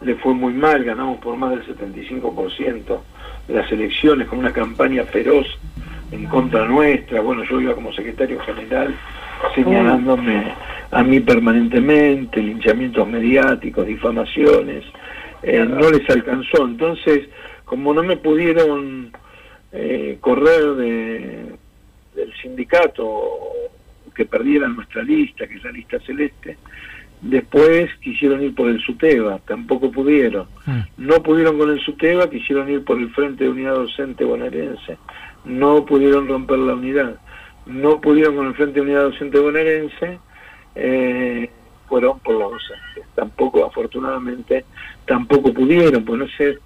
[0.00, 3.00] le fue muy mal, ganamos por más del 75%
[3.48, 5.46] las elecciones con una campaña feroz
[6.10, 8.94] en contra nuestra, bueno, yo iba como secretario general
[9.54, 10.52] señalándome
[10.90, 14.84] a mí permanentemente, linchamientos mediáticos, difamaciones,
[15.42, 17.28] eh, no les alcanzó, entonces
[17.64, 19.12] como no me pudieron
[19.72, 21.46] eh, correr de,
[22.14, 23.30] del sindicato
[24.14, 26.56] que perdieran nuestra lista, que es la lista celeste,
[27.20, 30.46] Después quisieron ir por el SUTEBA, tampoco pudieron.
[30.66, 30.80] Mm.
[30.98, 34.98] No pudieron con el SUTEBA, quisieron ir por el Frente de Unidad Docente Bonaerense.
[35.48, 37.16] No pudieron romper la unidad.
[37.66, 40.20] No pudieron con el Frente de Unidad Docente Bonaerense.
[40.76, 41.50] Eh,
[41.88, 43.04] fueron por los docentes.
[43.14, 44.64] Tampoco, afortunadamente,
[45.06, 46.58] tampoco pudieron, pues no sé,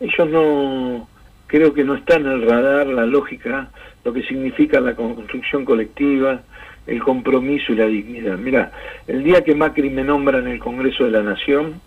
[0.00, 1.08] ellos no,
[1.46, 3.70] creo que no está en el radar la lógica,
[4.04, 6.42] lo que significa la construcción colectiva,
[6.86, 8.36] el compromiso y la dignidad.
[8.36, 8.72] Mira,
[9.06, 11.80] el día que Macri me nombra en el Congreso de la Nación,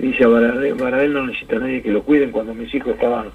[0.00, 3.26] y dice a Baradel, no necesita nadie que lo cuiden cuando mis hijos estaban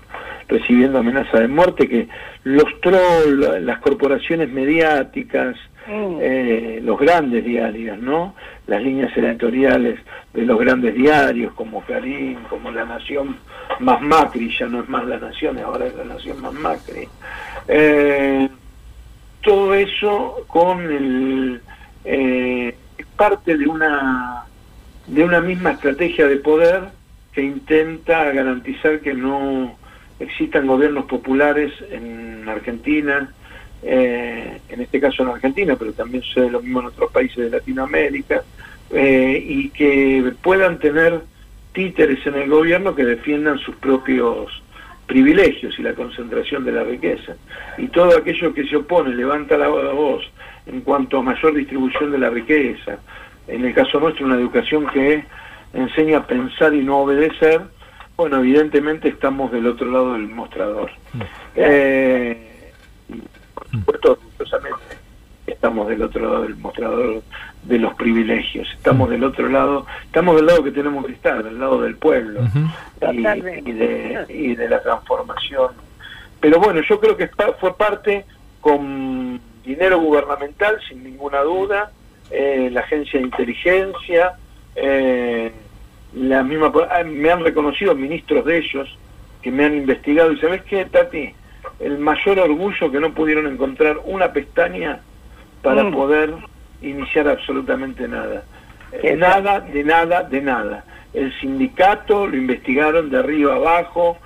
[0.48, 2.08] recibiendo amenaza de muerte, que
[2.44, 5.56] los trolls, las corporaciones mediáticas,
[5.88, 6.18] mm.
[6.20, 8.34] eh, los grandes diarios, ¿no?
[8.66, 10.00] Las líneas editoriales
[10.34, 13.38] de los grandes diarios como Clarín, como La Nación
[13.80, 17.08] más Macri, ya no es más La Nación, ahora es La Nación más Macri.
[17.68, 18.50] Eh,
[19.44, 21.62] todo eso con el
[22.04, 22.76] eh,
[23.16, 24.46] parte de una
[25.08, 26.84] de una misma estrategia de poder
[27.34, 29.78] que intenta garantizar que no
[30.20, 33.30] existan gobiernos populares en Argentina,
[33.84, 37.58] eh, en este caso en Argentina, pero también sucede lo mismo en otros países de
[37.58, 38.44] Latinoamérica,
[38.92, 41.22] eh, y que puedan tener
[41.74, 44.64] títeres en el gobierno que defiendan sus propios
[45.06, 47.36] privilegios y la concentración de la riqueza.
[47.78, 50.24] Y todo aquello que se opone, levanta la voz
[50.66, 52.98] en cuanto a mayor distribución de la riqueza,
[53.48, 55.24] en el caso nuestro una educación que
[55.74, 57.62] enseña a pensar y no obedecer,
[58.16, 60.92] bueno, evidentemente estamos del otro lado del mostrador.
[61.14, 61.22] Mm.
[61.56, 62.72] Eh,
[63.54, 64.20] por supuesto,
[65.48, 67.24] estamos del otro lado del mostrador
[67.64, 69.12] de los privilegios, estamos mm.
[69.12, 72.42] del otro lado, estamos del lado que tenemos que estar, del lado del pueblo
[73.12, 75.72] y, de, y de la transformación.
[76.40, 77.30] Pero bueno, yo creo que
[77.60, 78.26] fue parte
[78.62, 81.92] con dinero gubernamental, sin ninguna duda,
[82.32, 84.34] eh, la agencia de inteligencia,
[84.76, 85.52] eh,
[86.16, 88.98] la misma, ah, me han reconocido ministros de ellos
[89.42, 91.34] que me han investigado y sabes qué, Tati,
[91.80, 95.02] el mayor orgullo que no pudieron encontrar una pestaña
[95.62, 95.94] para mm.
[95.94, 96.34] poder
[96.82, 98.44] iniciar absolutamente nada.
[98.92, 100.84] Eh, nada, de nada, de nada.
[101.14, 104.18] El sindicato lo investigaron de arriba abajo,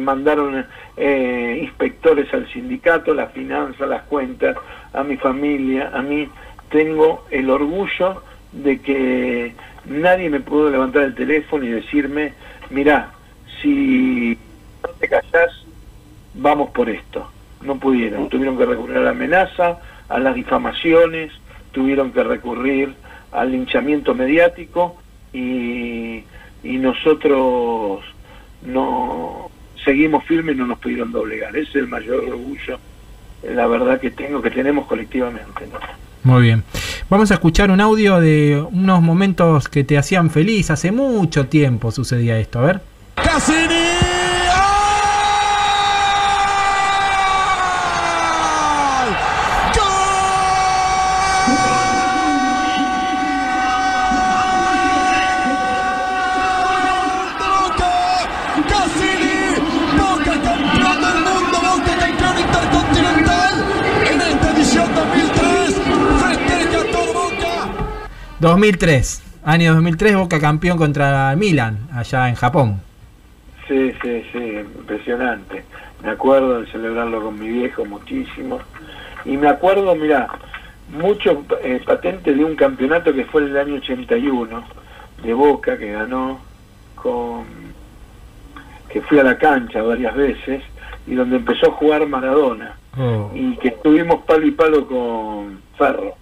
[0.00, 0.66] mandaron
[0.96, 4.56] inspectores al sindicato, las finanzas, las cuentas,
[4.92, 6.28] a mi familia, a mí
[6.70, 9.54] tengo el orgullo de que
[9.86, 12.32] nadie me pudo levantar el teléfono y decirme,
[12.70, 13.12] mira,
[13.60, 14.38] si
[14.82, 15.64] no te callas,
[16.34, 17.30] vamos por esto.
[17.62, 21.32] No pudieron, tuvieron que recurrir a la amenaza, a las difamaciones,
[21.72, 22.94] tuvieron que recurrir
[23.32, 24.96] al linchamiento mediático
[25.32, 26.24] y,
[26.62, 28.04] y nosotros
[28.62, 29.50] no
[29.84, 31.56] seguimos firmes y no nos pudieron doblegar.
[31.56, 32.78] Ese es el mayor orgullo,
[33.42, 35.66] la verdad que tengo, que tenemos colectivamente.
[35.66, 35.78] ¿no?
[36.28, 36.62] Muy bien.
[37.08, 40.70] Vamos a escuchar un audio de unos momentos que te hacían feliz.
[40.70, 42.58] Hace mucho tiempo sucedía esto.
[42.58, 42.80] A ver.
[68.40, 72.80] 2003, año 2003, Boca campeón contra Milan, allá en Japón.
[73.66, 75.64] Sí, sí, sí, impresionante.
[76.04, 78.60] Me acuerdo de celebrarlo con mi viejo muchísimo.
[79.24, 80.28] Y me acuerdo, mira,
[80.88, 84.64] mucho eh, patente de un campeonato que fue el año 81,
[85.24, 86.38] de Boca, que ganó
[86.94, 87.44] con...
[88.88, 90.62] que fui a la cancha varias veces,
[91.08, 92.76] y donde empezó a jugar Maradona.
[92.96, 93.32] Oh.
[93.34, 96.14] Y que estuvimos palo y palo con Ferro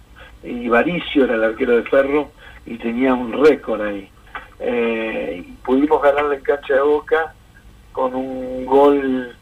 [0.43, 2.31] y Varicio era el arquero de Ferro
[2.65, 4.09] y tenía un récord ahí.
[4.59, 7.33] Eh, y pudimos ganarle en cancha de Boca
[7.91, 9.35] con un gol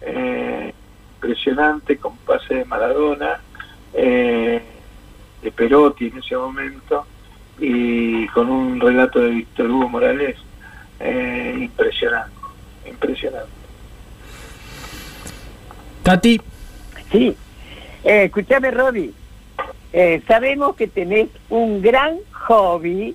[0.00, 0.72] eh,
[1.16, 3.40] impresionante, con pase de Maradona,
[3.92, 4.62] eh,
[5.42, 7.06] de Perotti en ese momento,
[7.58, 10.36] y con un relato de Víctor Hugo Morales
[11.00, 12.36] impresionante,
[12.86, 13.50] impresionante.
[16.04, 16.40] Tati.
[17.10, 17.36] Sí,
[18.04, 19.12] escúchame, Robbie.
[19.92, 23.14] Eh, sabemos que tenés un gran hobby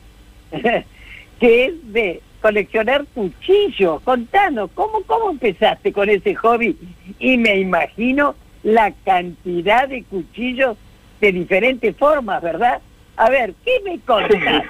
[1.39, 4.01] que es de coleccionar cuchillos.
[4.03, 6.78] Contanos, ¿cómo, ¿cómo empezaste con ese hobby?
[7.19, 10.78] Y me imagino la cantidad de cuchillos
[11.19, 12.82] de diferentes formas, ¿verdad?
[13.15, 14.65] A ver, ¿qué me contás?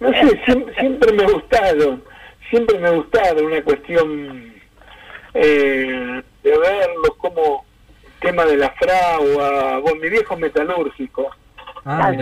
[0.00, 0.40] No sé,
[0.78, 1.98] siempre, me ha gustado,
[2.50, 4.52] siempre me ha gustado una cuestión
[5.34, 7.64] eh, de verlos, como
[8.22, 11.30] tema de la fragua, bueno, mi viejo metalúrgico.
[11.84, 12.12] Ah,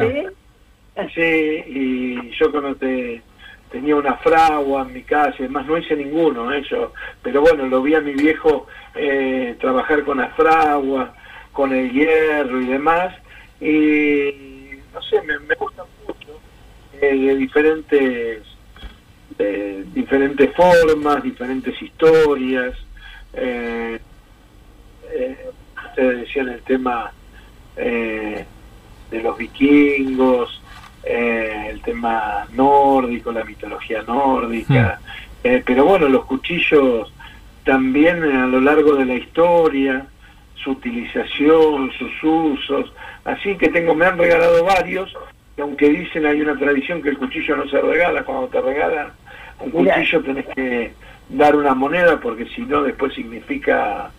[1.14, 1.22] ¿sí?
[1.22, 3.22] y yo cuando te,
[3.70, 6.62] tenía una fragua en mi casa, además no hice ninguno, ¿eh?
[7.22, 11.14] pero bueno, lo vi a mi viejo eh, trabajar con la fragua,
[11.52, 13.14] con el hierro y demás,
[13.60, 16.40] y no sé, me, me gusta mucho,
[17.00, 18.42] de diferentes
[19.38, 22.74] de diferentes formas, diferentes historias.
[23.32, 23.98] Eh,
[25.12, 25.50] eh,
[25.90, 27.12] ustedes decían el tema
[27.76, 28.44] eh,
[29.10, 30.62] de los vikingos,
[31.02, 35.00] eh, el tema nórdico, la mitología nórdica,
[35.42, 37.12] eh, pero bueno, los cuchillos
[37.64, 40.06] también a lo largo de la historia,
[40.54, 42.92] su utilización, sus usos,
[43.24, 45.12] así que tengo, me han regalado varios,
[45.56, 49.12] que aunque dicen hay una tradición que el cuchillo no se regala, cuando te regalan
[49.60, 50.92] un cuchillo tenés que
[51.28, 54.10] dar una moneda porque si no después significa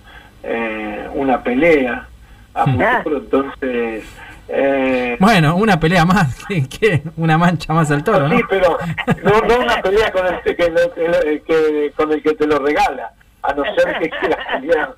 [0.44, 2.08] eh, una pelea
[2.54, 2.98] a Ah.
[2.98, 4.04] futuro, entonces
[4.50, 8.36] eh, Bueno, una pelea más, que, que una mancha más al toro, ¿no?
[8.38, 8.78] Sí, pero
[9.24, 12.46] no, no una pelea con el, que, lo- que lo- que- con el que te
[12.48, 13.12] lo regala,
[13.44, 14.96] a no ser que quieras pelear.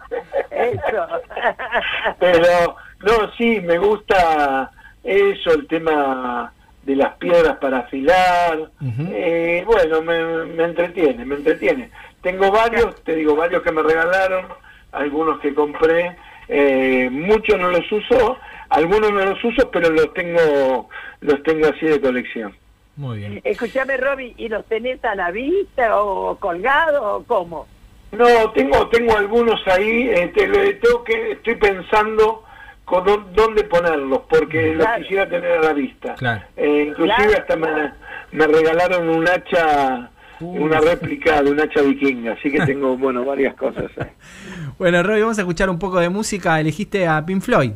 [0.49, 1.07] Eso.
[2.19, 4.71] Pero no, sí, me gusta
[5.03, 6.51] eso, el tema
[6.83, 8.69] de las piedras para afilar.
[9.11, 11.89] Eh, bueno, me, me entretiene, me entretiene.
[12.21, 14.45] Tengo varios, te digo, varios que me regalaron,
[14.93, 16.15] algunos que compré.
[16.47, 18.37] Eh, muchos no los uso,
[18.69, 20.89] algunos no los uso, pero los tengo,
[21.21, 22.53] los tengo así de colección.
[22.95, 23.41] Muy bien.
[23.43, 27.65] Escúchame, Roby, ¿y los tenés a la vista o colgados o cómo?
[28.11, 32.43] No, tengo tengo algunos ahí, este, le- tengo que estoy pensando
[32.85, 36.13] con dó- dónde ponerlos, porque los quisiera tener a la vista.
[36.15, 36.43] Claro.
[36.57, 37.39] Eh, inclusive Claro.
[37.39, 37.91] hasta me,
[38.33, 40.63] me regalaron un hacha, Uh.
[40.65, 43.85] una réplica de un hacha vikinga, así que tengo, bueno, varias cosas.
[44.79, 46.59] Bueno, Roy, vamos a escuchar un poco de música.
[46.59, 47.71] Elegiste a Pink Floyd.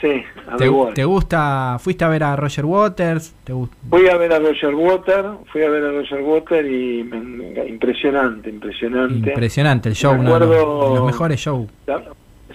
[0.00, 1.76] Sí, a ¿Te, te gusta?
[1.80, 3.34] ¿Fuiste a ver a Roger Waters?
[3.42, 7.02] ¿Te gust- Fui a ver a Roger Water, fui a ver a Roger Water y
[7.02, 9.30] me- impresionante, impresionante.
[9.30, 11.68] Impresionante el show, Me uno de los- acuerdo- los mejores shows.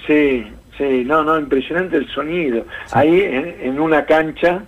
[0.08, 2.66] Sí, sí, no, no, impresionante el sonido.
[2.94, 4.64] Ahí en, en una cancha,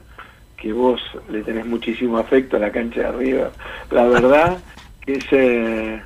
[0.58, 1.00] que vos
[1.30, 3.52] le tenés muchísimo afecto a la cancha de arriba,
[3.92, 4.58] la verdad
[5.06, 6.02] que ese,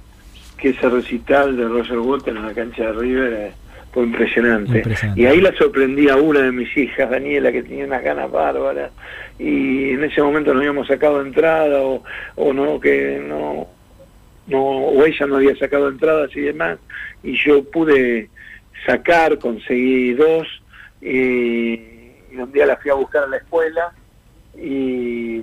[0.62, 3.51] que ese recital de Roger Waters en la cancha de River eh,
[3.93, 4.78] fue impresionante.
[4.78, 5.22] Impresionante.
[5.22, 8.91] Y ahí la sorprendí a una de mis hijas, Daniela, que tenía unas ganas bárbaras,
[9.38, 12.03] y en ese momento no habíamos sacado entrada o,
[12.36, 13.68] o no, que no,
[14.47, 16.78] no, o ella no había sacado entradas y demás,
[17.24, 18.30] y yo pude
[18.86, 20.47] sacar, conseguí dos,
[21.01, 21.74] y,
[22.32, 23.93] y un día la fui a buscar a la escuela,
[24.57, 25.41] y,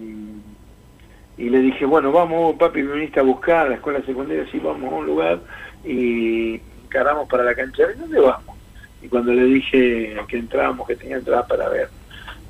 [1.38, 4.58] y le dije, bueno, vamos, papi, me viniste a buscar a la escuela secundaria, sí,
[4.58, 5.40] vamos a un lugar,
[5.84, 8.56] y encaramos para la cancha, ¿y dónde vamos?
[9.02, 11.88] Y cuando le dije que entrábamos, que tenía entrada para ver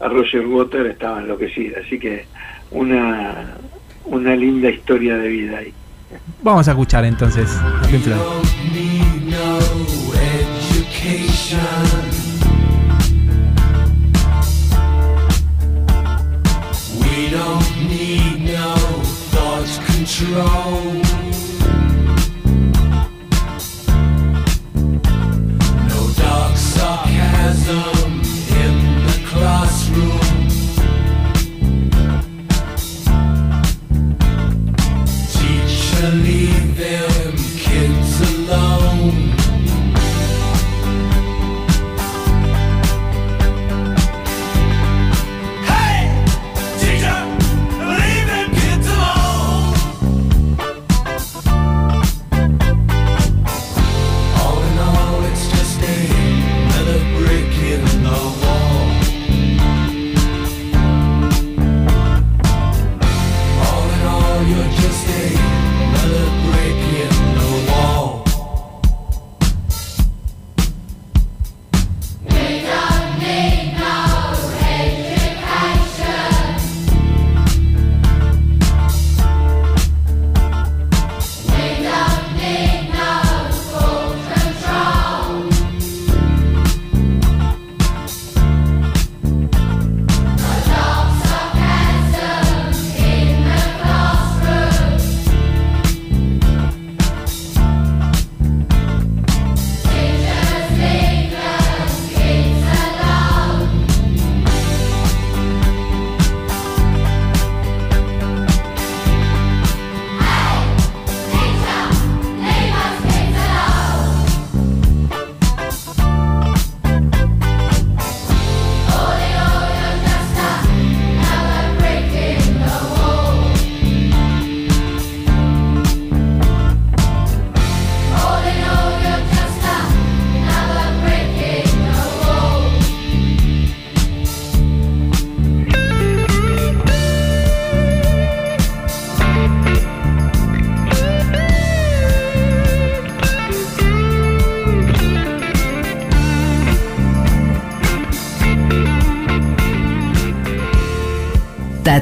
[0.01, 2.27] a Roger Water, estaba enloquecida, así que
[2.71, 3.57] una,
[4.05, 5.73] una linda historia de vida ahí.
[6.43, 8.17] Vamos a escuchar entonces a Pink Floyd.
[8.73, 9.59] need no
[10.15, 11.61] education.
[17.01, 18.06] We don't need
[18.67, 18.75] no
[19.33, 20.83] thought control.
[25.91, 28.23] No dark sarcasm
[28.63, 28.75] in
[29.07, 29.86] the classroom.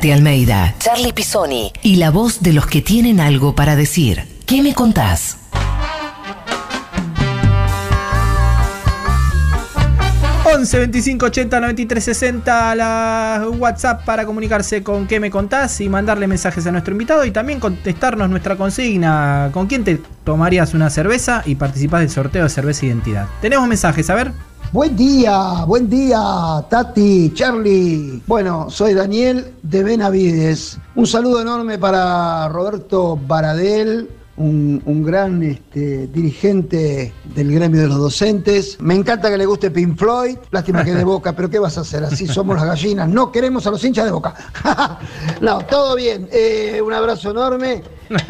[0.05, 4.23] Tati Almeida, Charlie Pisoni y la voz de los que tienen algo para decir.
[4.45, 5.39] ¿Qué me contás?
[10.45, 16.27] 11 25 80 93 60 la WhatsApp para comunicarse con qué me contás y mandarle
[16.27, 19.49] mensajes a nuestro invitado y también contestarnos nuestra consigna.
[19.55, 23.27] ¿Con quién te tomarías una cerveza y participás del sorteo de cerveza identidad?
[23.41, 24.33] Tenemos mensajes, a ver.
[24.75, 26.19] Buen día, buen día,
[26.69, 28.21] Tati, Charlie.
[28.27, 30.81] Bueno, soy Daniel de Benavides.
[30.97, 38.77] Un saludo enorme para Roberto Baradel, un, gran este, dirigente del gremio de los docentes.
[38.81, 40.39] Me encanta que le guste Pink Floyd.
[40.51, 42.03] Lástima que de boca, pero ¿qué vas a hacer?
[42.03, 43.09] Así somos las gallinas.
[43.09, 44.35] No queremos a los hinchas de boca.
[45.41, 46.29] no, todo bien.
[46.33, 47.85] Eh, un abrazo enorme.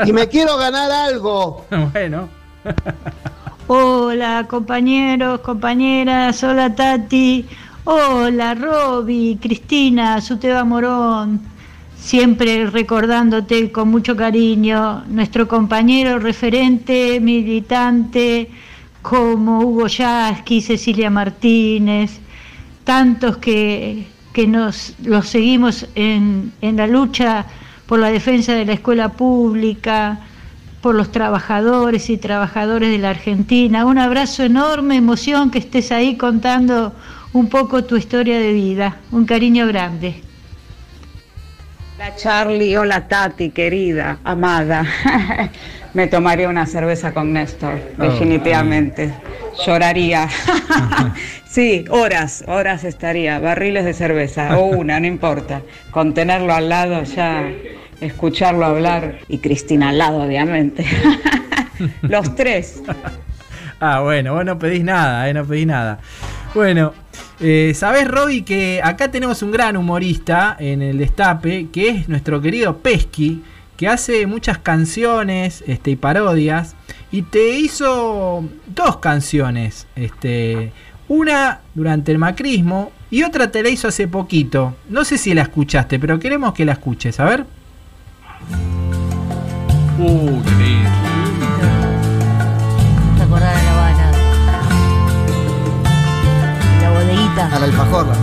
[0.04, 1.64] Y me quiero ganar algo.
[1.94, 2.28] Bueno.
[3.66, 7.46] Hola compañeros, compañeras, hola Tati,
[7.84, 11.40] hola Roby, Cristina, Suteba Morón,
[11.96, 18.50] siempre recordándote con mucho cariño, nuestro compañero referente, militante,
[19.00, 22.20] como Hugo Yasky, Cecilia Martínez,
[22.84, 27.46] tantos que, que nos los seguimos en, en la lucha
[27.86, 30.20] por la defensa de la escuela pública,
[30.84, 33.86] por los trabajadores y trabajadores de la Argentina.
[33.86, 36.92] Un abrazo enorme, emoción que estés ahí contando
[37.32, 38.98] un poco tu historia de vida.
[39.10, 40.20] Un cariño grande.
[41.94, 44.84] Hola Charlie, hola Tati, querida, amada.
[45.94, 49.14] Me tomaría una cerveza con Néstor, definitivamente.
[49.64, 50.28] Lloraría.
[51.48, 55.62] sí, horas, horas estaría, barriles de cerveza, o una, no importa.
[55.92, 57.48] Con tenerlo al lado ya,
[58.00, 60.86] escucharlo hablar, y Cristina al lado, obviamente.
[62.02, 62.82] Los tres.
[63.80, 65.98] Ah, bueno, vos no pedís nada, eh, no pedís nada.
[66.54, 66.92] Bueno,
[67.40, 72.40] eh, sabés, Roby, que acá tenemos un gran humorista en el destape, que es nuestro
[72.40, 73.42] querido Pesky,
[73.76, 76.76] que hace muchas canciones este, y parodias,
[77.10, 79.86] y te hizo dos canciones.
[79.96, 80.72] Este,
[81.08, 84.74] una durante el macrismo y otra te la hizo hace poquito.
[84.88, 87.46] No sé si la escuchaste, pero queremos que la escuches, a ver.
[89.98, 90.90] Uh, qué lindo.
[93.16, 94.12] ¿Te acordás de La Habana?
[96.82, 97.42] La bodeguita.
[97.56, 98.06] Al alfajor.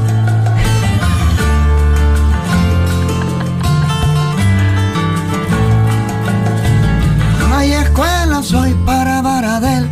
[7.50, 9.88] No hay escuela, soy para Baradel.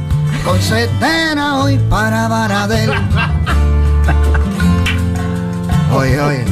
[0.45, 2.89] Con setena hoy para Baradel.
[5.91, 6.45] Oye, oye,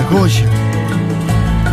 [0.00, 0.44] escucha.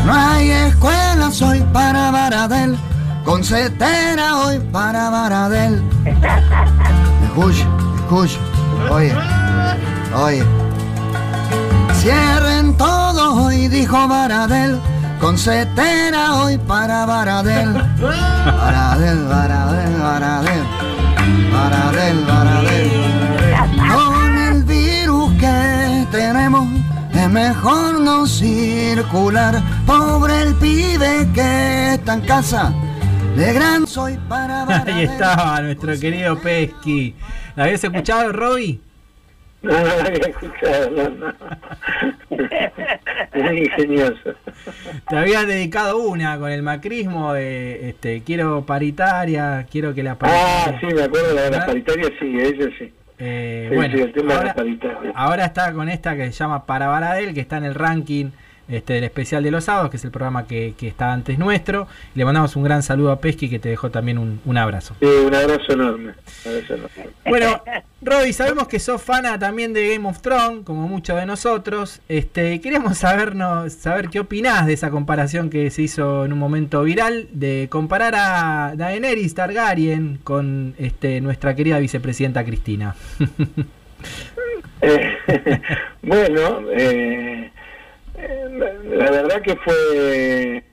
[0.06, 2.78] No hay escuela, soy para Baradel.
[3.24, 5.82] Con setena hoy para Baradel.
[7.24, 8.38] Escucha, escucha.
[8.92, 9.16] Oye,
[10.16, 10.44] oye.
[11.96, 14.80] Cierren todo hoy, dijo Baradel.
[15.20, 17.74] Con setena hoy para Baradel.
[17.74, 20.64] Baradel, Baradel, Baradel.
[21.52, 23.15] Baradel, Baradel.
[27.26, 29.56] Es mejor no circular.
[29.86, 32.74] Pobre el pibe que está en casa.
[33.36, 37.16] De gran soy para Ahí estaba nuestro querido Pesky.
[37.56, 38.82] ¿La habías escuchado, Roby?
[39.66, 41.34] No, no la había escuchado, no, no.
[43.34, 44.36] Es ingenioso.
[45.10, 50.18] Te habías dedicado una con el macrismo de este, quiero paritaria, quiero que la Ah,
[50.20, 50.80] paritaria.
[50.80, 52.94] sí, me acuerdo de la, la paritaria, sí, ella sí.
[53.18, 56.32] Eh, Sí, bueno, sí, el tema de ahora, la ahora está con esta que se
[56.34, 58.32] llama Para Baradel, que está en el ranking
[58.68, 61.88] este, del especial de los sábados, que es el programa que, que está antes nuestro.
[62.14, 64.96] Le mandamos un gran saludo a Pesky, que te dejó también un, un abrazo.
[65.00, 66.14] Sí, un abrazo enorme.
[66.46, 67.10] Un abrazo enorme.
[67.26, 67.62] Bueno,
[68.02, 72.02] Roby, sabemos que sos fana también de Game of Thrones, como muchos de nosotros.
[72.08, 76.84] Este, queríamos sabernos, saber qué opinás de esa comparación que se hizo en un momento
[76.84, 82.96] viral de comparar a Daenerys Targaryen con este, nuestra querida vicepresidenta Cristina.
[84.82, 85.18] Eh,
[86.02, 87.52] bueno, eh, eh,
[88.18, 90.64] la verdad que fue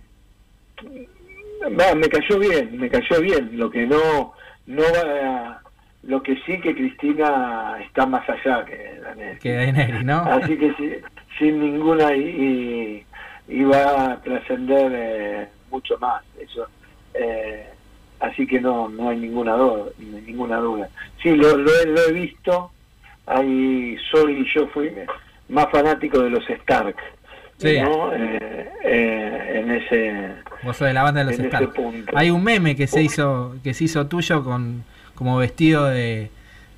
[1.79, 3.51] va, me cayó bien, me cayó bien.
[3.55, 4.33] Lo que no,
[4.67, 5.63] no va,
[6.05, 9.01] lo que sí que Cristina está más allá que
[9.55, 10.23] Daenerys, ¿no?
[10.25, 10.93] Así que sí,
[11.39, 13.05] sin ninguna y,
[13.49, 16.67] y va a trascender eh, mucho más eso.
[17.15, 17.67] Eh,
[18.21, 20.89] así que no, no hay ninguna duda, ninguna duda.
[21.23, 22.71] Sí, lo, lo, he- lo he visto.
[23.25, 24.91] Ahí Sol y yo fui
[25.49, 26.97] más fanático de los Stark.
[27.63, 27.81] Sí.
[27.81, 28.13] ¿no?
[28.15, 32.13] Eh, eh, en ese Vos sos de la banda de los punto.
[32.17, 34.85] Hay un meme que se hizo, que se hizo tuyo con
[35.15, 36.31] como vestido de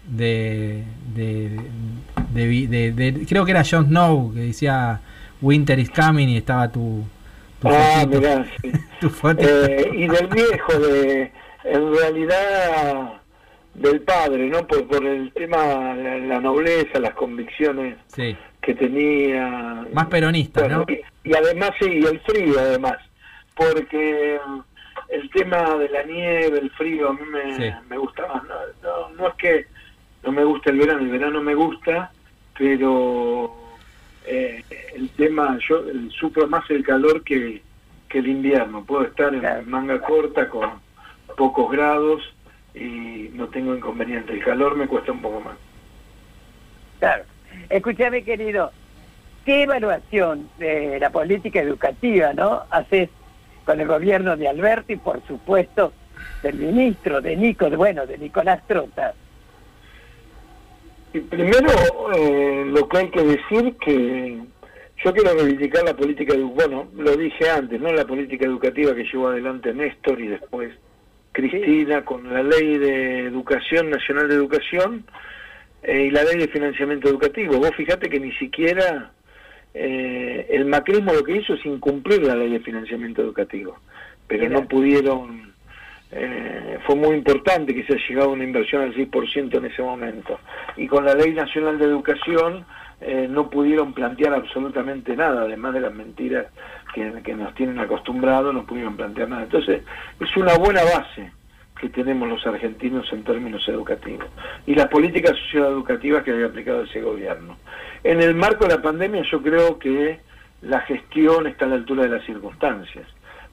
[0.06, 0.82] de,
[1.14, 5.00] de, de- creo que era Jon Snow que decía
[5.40, 7.04] Winter is Coming y estaba tu,
[7.60, 8.20] tu Ah, fotito.
[8.20, 8.72] mirá, sí.
[9.00, 9.10] Tu.
[9.38, 11.32] Eh, y del viejo, de,
[11.64, 13.12] en realidad
[13.74, 14.66] del padre, ¿no?
[14.66, 18.36] Por, por el tema, la, la nobleza, las convicciones Sí.
[18.64, 19.84] Que tenía.
[19.92, 20.92] Más peronista, Bueno, ¿no?
[20.92, 21.00] y,
[21.30, 22.96] y además, sí, y el frío, además,
[23.54, 24.58] porque mm,
[25.10, 27.76] el tema de la nieve, el frío, a mí me, Sí.
[27.88, 28.42] me gusta más.
[28.44, 29.66] No, no, no es que
[30.24, 32.10] no me gusta el verano, el verano me gusta,
[32.58, 33.54] pero
[34.26, 37.62] eh, el tema, yo eh, sufro más el calor que,
[38.08, 38.84] que el invierno.
[38.84, 40.70] Puedo estar en manga corta con
[41.36, 42.22] pocos grados
[42.74, 44.32] y no tengo inconveniente.
[44.32, 45.56] El calor me cuesta un poco más.
[47.00, 47.24] Claro.
[47.68, 48.70] Escúchame, querido,
[49.44, 53.08] ¿qué evaluación de la política educativa no haces
[53.64, 55.92] con el gobierno de Alberto y, por supuesto,
[56.42, 59.14] del ministro, de Nico, bueno, de Nicolás Trota?
[61.12, 61.68] Y primero,
[62.16, 64.38] eh, lo que hay que decir que
[65.04, 67.92] yo quiero reivindicar la política, bueno, lo dije antes, ¿no?
[67.92, 70.72] La política educativa que llevó adelante Néstor y después
[71.32, 75.04] Cristina con la ley de educación, nacional de educación
[75.84, 77.58] eh, y la ley de financiamiento educativo.
[77.58, 79.12] Vos fíjate que ni siquiera
[79.72, 83.78] eh, el macrismo lo que hizo es incumplir la ley de financiamiento educativo,
[84.26, 85.54] pero no pudieron
[86.16, 89.82] eh, fue muy importante que se haya llegado a una inversión al 6% en ese
[89.82, 90.38] momento.
[90.76, 92.64] Y con la Ley Nacional de Educación
[93.00, 96.46] eh, no pudieron plantear absolutamente nada, además de las mentiras
[96.94, 99.42] que, que nos tienen acostumbrados, no pudieron plantear nada.
[99.42, 99.82] Entonces,
[100.20, 101.32] es una buena base
[101.84, 104.26] que tenemos los argentinos en términos educativos
[104.66, 107.58] y las políticas socioeducativas que había aplicado ese gobierno.
[108.02, 110.18] En el marco de la pandemia yo creo que
[110.62, 113.06] la gestión está a la altura de las circunstancias,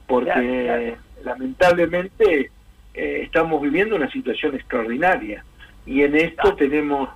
[0.06, 0.96] porque Claro, claro.
[1.24, 2.50] lamentablemente
[2.94, 5.44] eh, estamos viviendo una situación extraordinaria
[5.84, 7.10] y en esto tenemos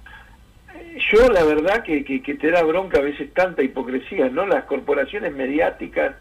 [0.75, 4.45] eh, yo la verdad que, que, que te da bronca a veces tanta hipocresía, ¿no?
[4.45, 6.15] Las corporaciones mediáticas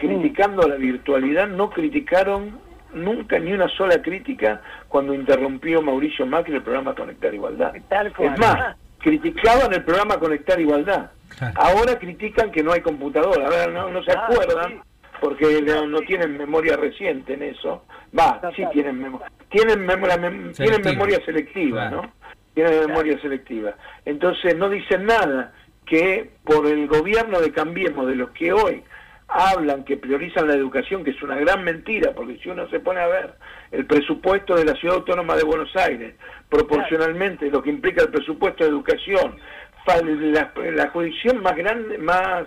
[0.00, 2.58] criticando la virtualidad no criticaron
[2.94, 7.72] nunca ni una sola crítica cuando interrumpió Mauricio Macri el programa Conectar Igualdad.
[7.88, 8.32] Tal cual.
[8.34, 11.10] Es más, criticaban el programa Conectar Igualdad.
[11.56, 13.46] Ahora critican que no hay computadora.
[13.46, 14.80] A ver, no, no se Ah, acuerdan
[15.20, 17.84] porque no, no tienen memoria reciente en eso.
[18.18, 19.30] Va, sí tienen memoria.
[19.48, 20.90] Tienen, memo- la mem- tienen Selectiva.
[20.92, 22.02] memoria selectiva, Claro.
[22.02, 22.12] ¿no?
[22.54, 23.74] Tienen memoria selectiva.
[24.04, 25.52] Entonces no dicen nada
[25.86, 28.82] que por el gobierno de Cambiemos, de los que hoy
[29.32, 33.00] hablan que priorizan la educación, que es una gran mentira, porque si uno se pone
[33.00, 33.34] a ver
[33.70, 36.14] el presupuesto de la Ciudad Autónoma de Buenos Aires,
[36.48, 39.36] proporcionalmente lo que implica el presupuesto de educación,
[39.86, 42.46] la, la jurisdicción más grande, más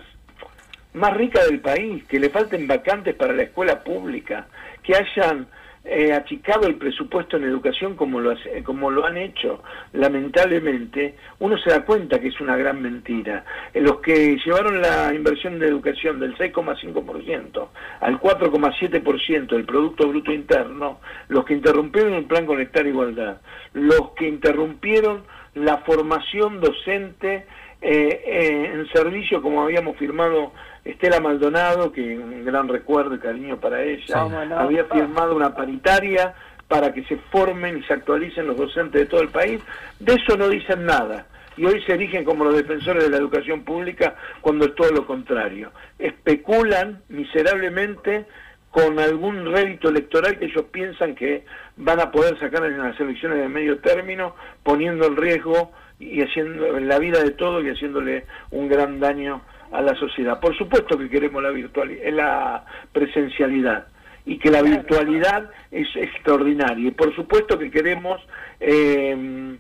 [0.94, 4.48] más rica del país, que le falten vacantes para la escuela pública,
[4.82, 5.46] que hayan
[5.86, 9.62] eh, achicado el presupuesto en educación como lo, hace- como lo han hecho,
[9.94, 13.46] lamentablemente, uno se da cuenta que es una gran mentira.
[13.74, 17.68] Eh, Los que llevaron la inversión de educación del 6,5%
[18.02, 23.38] al 4,7% del Producto Bruto Interno, los que interrumpieron el Plan Conectar Igualdad,
[23.74, 25.24] los que interrumpieron
[25.54, 27.46] la formación docente
[27.82, 30.52] eh, eh, en servicio, como habíamos firmado
[30.86, 34.22] Estela Maldonado, que un gran recuerdo y cariño para ella,
[34.56, 36.36] había firmado una paritaria
[36.68, 39.62] para que se formen y se actualicen los docentes de todo el país.
[40.00, 41.26] De eso no dicen nada.
[41.58, 45.08] Y hoy se erigen como los defensores de la educación pública cuando es todo lo
[45.08, 45.72] contrario.
[45.98, 48.26] Especulan miserablemente
[48.70, 51.46] con algún rédito electoral que ellos piensan que
[51.78, 56.78] van a poder sacar en las elecciones de medio término, poniendo en riesgo y haciendo
[56.80, 59.42] la vida de todos y haciéndole un gran daño
[59.78, 60.40] a la sociedad.
[60.40, 63.88] Por supuesto que queremos la virtualidad, la presencialidad
[64.26, 66.88] y que la virtualidad es extraordinaria.
[66.88, 68.22] Y por supuesto que queremos
[68.60, 69.58] eh,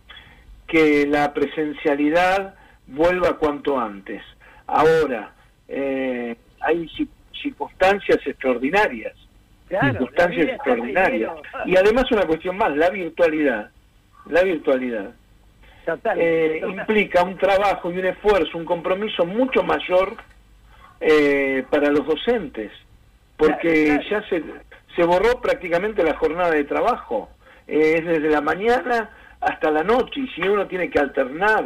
[0.68, 2.56] que la presencialidad
[2.88, 4.22] vuelva cuanto antes.
[4.68, 5.32] Ahora,
[5.68, 7.08] eh, hay ci-
[7.42, 9.14] circunstancias extraordinarias,
[9.68, 11.32] Claro, circunstancias extraordinarias.
[11.66, 13.70] Y además una cuestión más, la virtualidad,
[14.28, 15.12] la virtualidad
[15.86, 16.80] Total, eh, total.
[16.80, 20.14] implica un trabajo y un esfuerzo, un compromiso mucho mayor
[21.00, 22.72] eh, para los docentes,
[23.38, 24.44] porque ya se,
[24.96, 27.30] se borró prácticamente la jornada de trabajo,
[27.68, 29.10] Eh, es desde la mañana
[29.42, 31.66] hasta la noche, y si uno tiene que alternar,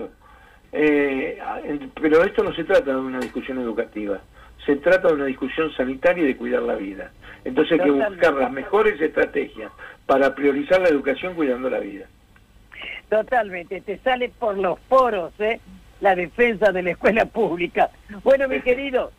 [0.72, 1.38] eh,
[2.02, 4.22] pero esto no se trata de una discusión educativa,
[4.66, 7.12] se trata de una discusión sanitaria y de cuidar la vida.
[7.44, 9.72] Entonces hay que buscar las mejores estrategias
[10.06, 12.06] para priorizar la educación cuidando la vida.
[13.10, 15.60] Totalmente, te sale por los poros, ¿eh?
[16.02, 17.90] La defensa de la escuela pública.
[18.24, 19.12] Bueno, mi querido,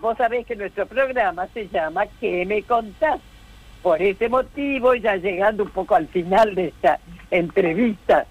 [0.00, 3.20] vos sabés que nuestro programa se llama ¿Qué me contás?
[3.82, 6.98] Por ese motivo, ya llegando un poco al final de esta
[7.30, 8.26] entrevista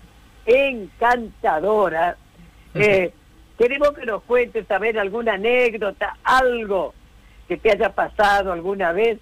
[0.45, 2.17] encantadora,
[2.73, 3.11] eh,
[3.57, 6.93] Queremos que nos cuentes, saber alguna anécdota, algo
[7.47, 9.17] que te haya pasado alguna vez.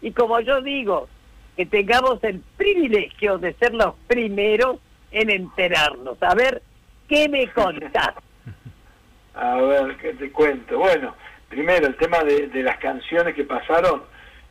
[0.00, 1.08] Y como yo digo,
[1.56, 4.78] que tengamos el privilegio de ser los primeros
[5.14, 6.22] en enterarnos.
[6.22, 6.60] A ver,
[7.08, 8.14] ¿qué me contás?
[9.34, 10.78] A ver, ¿qué te cuento?
[10.78, 11.14] Bueno,
[11.48, 14.02] primero el tema de, de las canciones que pasaron.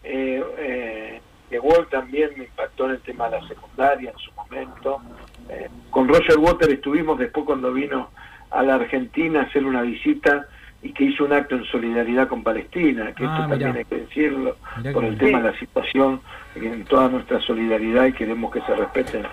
[0.03, 4.32] Eh, eh, de Wall también me impactó en el tema de la secundaria en su
[4.34, 5.01] momento.
[5.49, 8.09] Eh, con Roger Water estuvimos después cuando vino
[8.51, 10.47] a la Argentina a hacer una visita
[10.82, 13.80] y que hizo un acto en solidaridad con Palestina, que Ah, esto también mirá.
[13.80, 15.32] hay que decirlo, Mirá por que el bien.
[15.32, 16.22] tema de la situación,
[16.55, 19.24] en toda nuestra solidaridad y queremos que se respeten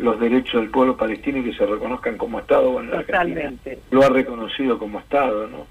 [0.00, 2.70] los derechos del pueblo palestino y que se reconozcan como Estado.
[2.72, 3.78] Bueno, Totalmente.
[3.90, 5.66] lo ha reconocido como Estado, ¿no?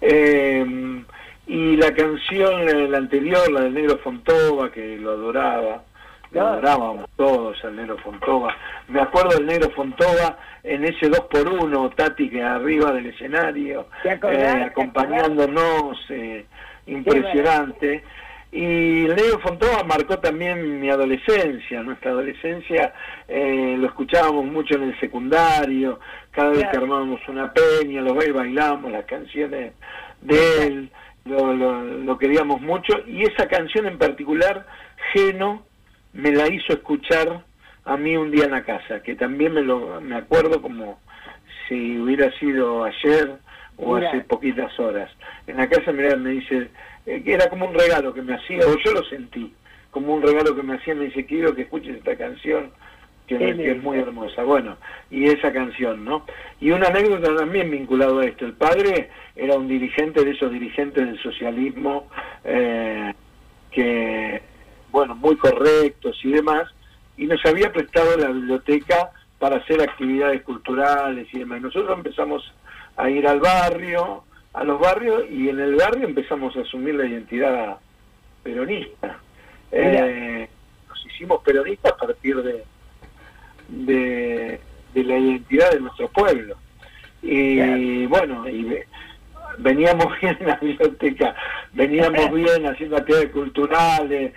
[0.00, 1.04] Eh,
[1.46, 5.82] y la canción, la anterior, la del Negro Fontova, que lo adoraba,
[6.30, 8.54] lo adorábamos todos al Negro Fontova.
[8.88, 13.86] Me acuerdo del Negro Fontova en ese 2 por 1 Tati, que arriba del escenario,
[14.04, 16.44] eh, acompañándonos, eh,
[16.86, 18.04] impresionante.
[18.50, 22.94] Y Negro Fontova marcó también mi adolescencia, nuestra adolescencia,
[23.28, 28.90] eh, lo escuchábamos mucho en el secundario, cada vez que armábamos una peña, lo bailamos,
[28.90, 29.74] las canciones
[30.22, 30.90] de él,
[31.26, 34.66] lo, lo- lo queríamos mucho, y esa canción en particular,
[35.12, 35.64] Geno,
[36.14, 37.42] me la hizo escuchar
[37.84, 40.98] a mí un día en la casa, que también me lo me acuerdo como
[41.68, 43.36] si hubiera sido ayer
[43.76, 44.08] o Mirá.
[44.08, 45.10] hace poquitas horas.
[45.46, 46.68] En la casa mirá, me dice
[47.08, 49.52] era como un regalo que me hacía, o yo lo sentí,
[49.90, 52.70] como un regalo que me hacía, me dice, quiero que escuches esta canción,
[53.26, 54.42] que, que es muy hermosa.
[54.42, 54.76] Bueno,
[55.10, 56.24] y esa canción, ¿no?
[56.60, 58.46] Y una anécdota también vinculado a esto.
[58.46, 62.08] El padre era un dirigente de esos dirigentes del socialismo
[62.44, 63.12] eh,
[63.70, 64.42] que,
[64.90, 66.72] bueno, muy correctos y demás,
[67.16, 71.60] y nos había prestado la biblioteca para hacer actividades culturales y demás.
[71.60, 72.52] Nosotros empezamos
[72.96, 74.24] a ir al barrio,
[74.60, 77.76] a los barrios, y en el barrio empezamos a asumir la identidad
[78.42, 79.18] peronista.
[79.70, 80.48] Eh,
[80.88, 82.64] nos hicimos peronistas a partir de,
[83.68, 84.60] de,
[84.94, 86.56] de la identidad de nuestro pueblo.
[87.22, 88.86] Y bueno, y ve-
[89.58, 91.34] veníamos bien en la biblioteca,
[91.72, 94.32] veníamos bien haciendo actividades culturales,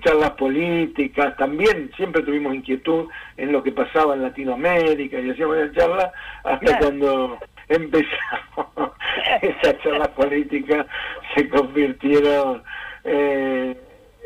[0.00, 5.72] charlas políticas, también siempre tuvimos inquietud en lo que pasaba en Latinoamérica y hacíamos una
[5.72, 6.12] charla
[6.44, 6.78] hasta Claro.
[6.80, 7.38] cuando
[7.68, 8.92] empezamos.
[9.42, 10.86] Esas charlas políticas
[11.34, 12.62] se convirtieron
[13.04, 13.76] eh,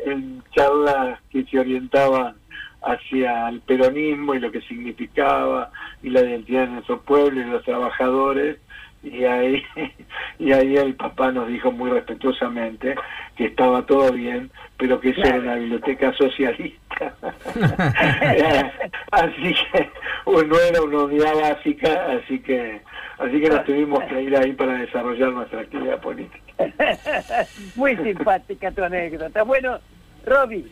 [0.05, 2.35] en charlas que se orientaban
[2.83, 5.71] hacia el peronismo y lo que significaba
[6.01, 8.57] y la identidad de nuestro pueblo y los trabajadores.
[9.03, 9.63] Y ahí
[10.39, 12.95] y ahí el papá nos dijo muy respetuosamente
[13.35, 17.13] que estaba todo bien pero que eso era una biblioteca socialista.
[19.11, 19.89] Así que
[20.25, 22.81] no era una unidad básica así que
[23.21, 26.41] así que nos tuvimos que ir ahí para desarrollar nuestra actividad política
[27.75, 29.43] Muy simpática tu anécdota.
[29.43, 29.79] Bueno,
[30.25, 30.65] Roby,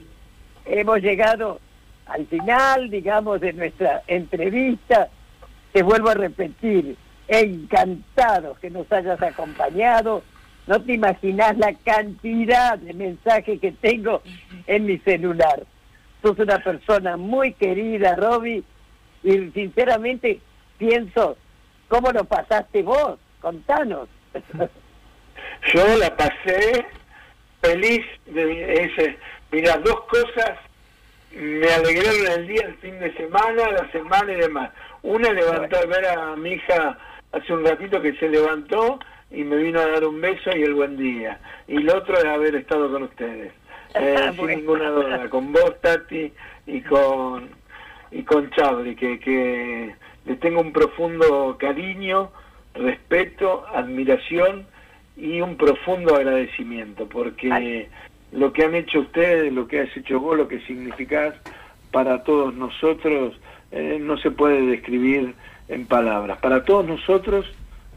[0.65, 1.59] hemos llegado
[2.05, 5.09] al final, digamos, de nuestra entrevista.
[5.71, 6.95] Te vuelvo a repetir,
[7.27, 10.23] encantados que nos hayas acompañado.
[10.67, 14.21] No te imaginas la cantidad de mensajes que tengo
[14.67, 15.63] en mi celular.
[16.21, 18.63] Sos una persona muy querida, Roby,
[19.23, 20.39] y sinceramente
[20.77, 21.37] pienso,
[21.89, 23.19] ¿cómo lo pasaste vos?
[23.41, 24.07] Contanos.
[25.73, 26.85] Yo la pasé
[27.61, 29.17] feliz de ese.
[29.51, 30.57] Mira, dos cosas
[31.31, 34.71] me alegraron el día, el fin de semana, la semana y demás.
[35.01, 36.97] Una, levantar, ver a mi hija
[37.31, 38.99] hace un ratito que se levantó
[39.31, 41.39] y me vino a dar un beso y el buen día.
[41.67, 43.51] Y lo otro es haber estado con ustedes.
[43.95, 46.31] Eh, sin ninguna duda, con vos, Tati,
[46.67, 47.49] y con
[48.11, 49.95] y con Chabri, que, que
[50.25, 52.31] le tengo un profundo cariño,
[52.73, 54.65] respeto, admiración
[55.17, 57.89] y un profundo agradecimiento, porque
[58.31, 61.35] lo que han hecho ustedes, lo que has hecho vos, lo que significás
[61.91, 63.39] para todos nosotros,
[63.71, 65.33] eh, no se puede describir
[65.67, 67.45] en palabras, para todos nosotros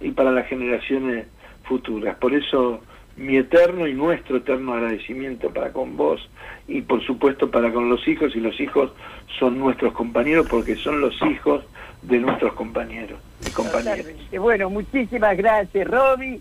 [0.01, 1.27] y para las generaciones
[1.65, 2.17] futuras.
[2.17, 2.81] Por eso
[3.17, 6.29] mi eterno y nuestro eterno agradecimiento para con vos
[6.67, 8.91] y por supuesto para con los hijos y los hijos
[9.39, 11.65] son nuestros compañeros porque son los hijos
[12.03, 14.07] de nuestros compañeros y compañeras.
[14.39, 16.41] Bueno, muchísimas gracias, Roby.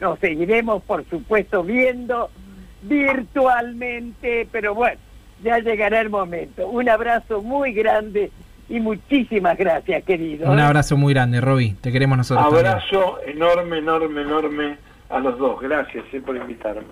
[0.00, 2.30] Nos seguiremos, por supuesto, viendo
[2.82, 4.98] virtualmente, pero bueno,
[5.42, 6.68] ya llegará el momento.
[6.68, 8.30] Un abrazo muy grande
[8.68, 10.50] y muchísimas gracias, querido.
[10.50, 11.72] Un abrazo muy grande, Roby.
[11.80, 12.44] Te queremos nosotros.
[12.44, 12.66] también.
[12.66, 14.76] Abrazo enorme, enorme, enorme
[15.08, 15.60] a los dos.
[15.60, 16.84] Gracias eh, por invitarme.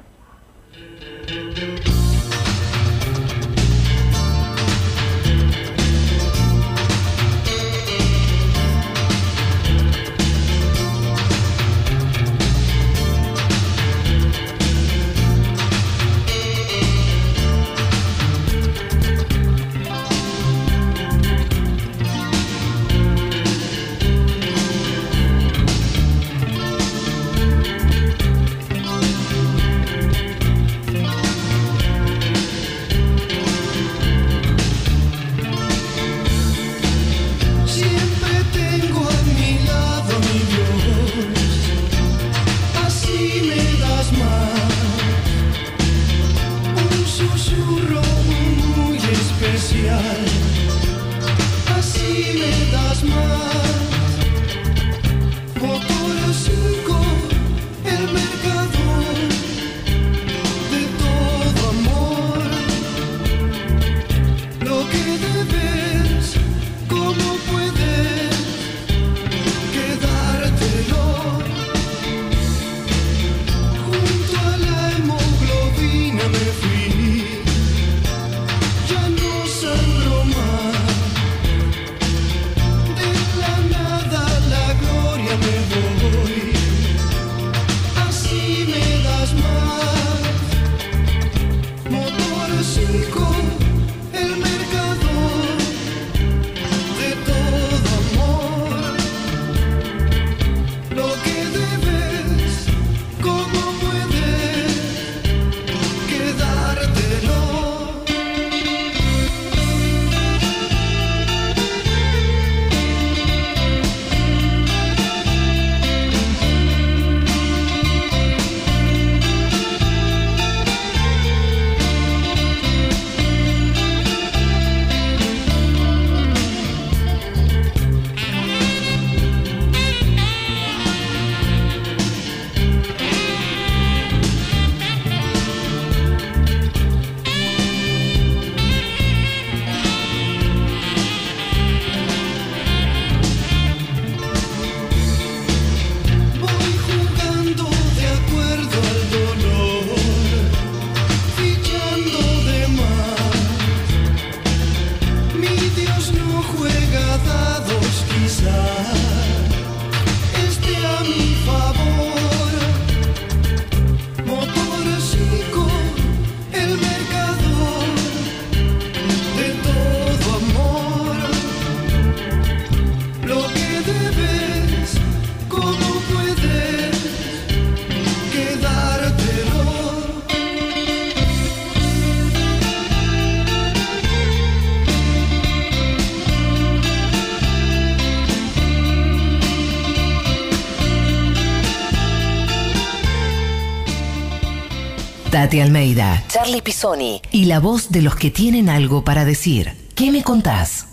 [195.47, 199.75] Tati Almeida, Charlie Pisoni y la voz de los que tienen algo para decir.
[199.95, 200.89] ¿Qué me contás?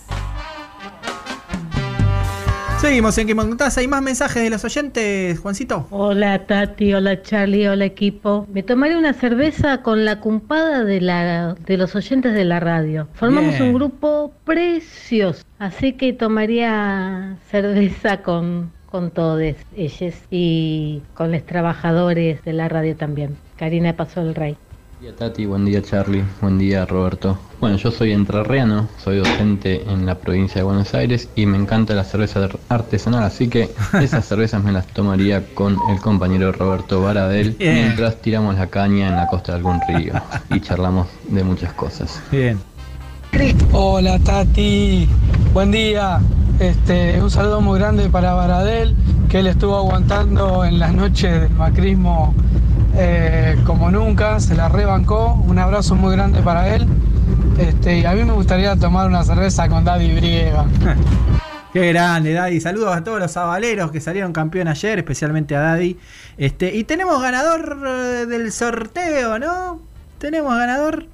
[2.79, 3.79] Seguimos en que me contás.
[3.79, 5.87] Hay más mensajes de los oyentes, Juancito.
[5.89, 8.45] Hola Tati, hola Charlie, hola equipo.
[8.53, 13.07] Me tomaré una cerveza con la cumpada de, la, de los oyentes de la radio.
[13.15, 13.69] Formamos Bien.
[13.69, 19.41] un grupo precioso, así que tomaría cerveza con, con todos
[19.75, 23.35] ellos y con los trabajadores de la radio también.
[23.57, 24.55] Karina Pasó el Rey.
[24.99, 27.39] Buen día Tati, buen día Charlie, buen día Roberto.
[27.59, 31.95] Bueno, yo soy entrerriano, soy docente en la provincia de Buenos Aires y me encanta
[31.95, 33.67] la cerveza artesanal, así que
[33.99, 37.73] esas cervezas me las tomaría con el compañero Roberto Baradel Bien.
[37.73, 40.13] mientras tiramos la caña en la costa de algún río
[40.51, 42.21] y charlamos de muchas cosas.
[42.31, 42.59] Bien.
[43.71, 45.09] Hola Tati,
[45.53, 46.19] buen día.
[46.59, 48.95] Este, un saludo muy grande para Baradel,
[49.27, 52.35] que él estuvo aguantando en las noches del macrismo
[52.95, 55.33] eh, como nunca, se la rebancó.
[55.47, 56.87] Un abrazo muy grande para él.
[57.57, 60.67] Este, y a mí me gustaría tomar una cerveza con Daddy Brieva.
[61.73, 62.61] Qué grande, Daddy.
[62.61, 65.97] Saludos a todos los avaleros que salieron campeón ayer, especialmente a Daddy.
[66.37, 69.81] Este, y tenemos ganador eh, del sorteo, ¿no?
[70.19, 71.07] Tenemos ganador.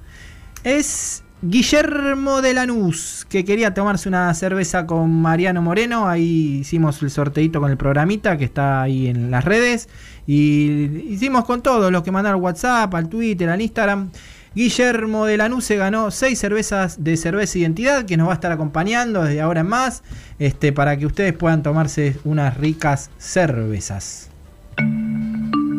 [0.65, 6.09] Es Guillermo de Lanús, que quería tomarse una cerveza con Mariano Moreno.
[6.09, 9.87] Ahí hicimos el sorteito con el programita que está ahí en las redes.
[10.27, 14.09] Y hicimos con todos los que mandaron WhatsApp, al Twitter, al Instagram.
[14.53, 18.51] Guillermo de Lanús se ganó seis cervezas de cerveza identidad que nos va a estar
[18.51, 20.03] acompañando desde ahora en más
[20.39, 24.29] este, para que ustedes puedan tomarse unas ricas cervezas.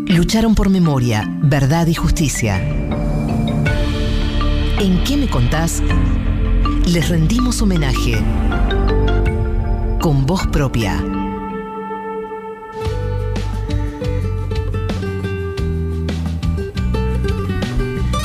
[0.06, 2.60] Lucharon por memoria, verdad y justicia.
[4.80, 5.82] ¿En qué me contás?
[6.86, 8.14] Les rendimos homenaje
[10.00, 11.04] con voz propia.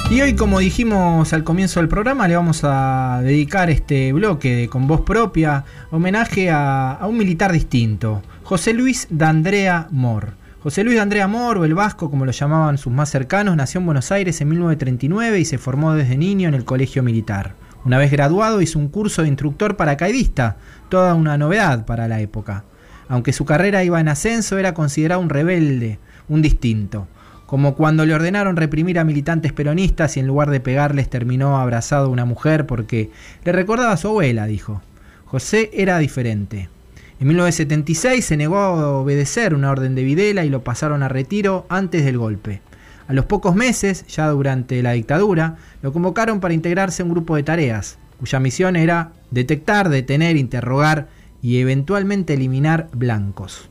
[0.09, 4.69] Y hoy, como dijimos al comienzo del programa, le vamos a dedicar este bloque de
[4.69, 10.44] con voz propia homenaje a, a un militar distinto, José Luis D'Andrea Mor.
[10.65, 13.85] José Luis D'Andrea Mor, o el Vasco, como lo llamaban sus más cercanos, nació en
[13.85, 17.53] Buenos Aires en 1939 y se formó desde niño en el colegio militar.
[17.85, 20.57] Una vez graduado hizo un curso de instructor paracaidista,
[20.89, 22.63] toda una novedad para la época.
[23.09, 27.07] Aunque su carrera iba en ascenso, era considerado un rebelde, un distinto
[27.45, 32.07] como cuando le ordenaron reprimir a militantes peronistas y en lugar de pegarles terminó abrazado
[32.07, 33.11] a una mujer porque
[33.43, 34.81] le recordaba a su abuela, dijo.
[35.25, 36.69] José era diferente.
[37.17, 41.65] En 1976 se negó a obedecer una orden de Videla y lo pasaron a retiro
[41.69, 42.61] antes del golpe.
[43.07, 47.37] A los pocos meses, ya durante la dictadura, lo convocaron para integrarse a un grupo
[47.37, 51.07] de tareas, cuya misión era detectar, detener, interrogar
[51.41, 53.69] y eventualmente eliminar blancos.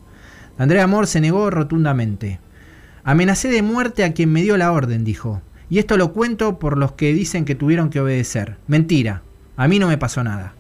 [0.57, 2.41] Andrea Amor se negó rotundamente.
[3.03, 5.43] Amenacé de muerte a quien me dio la orden, dijo.
[5.69, 8.57] Y esto lo cuento por los que dicen que tuvieron que obedecer.
[8.69, 9.23] Mentira,
[9.57, 10.55] a mí no me pasó nada.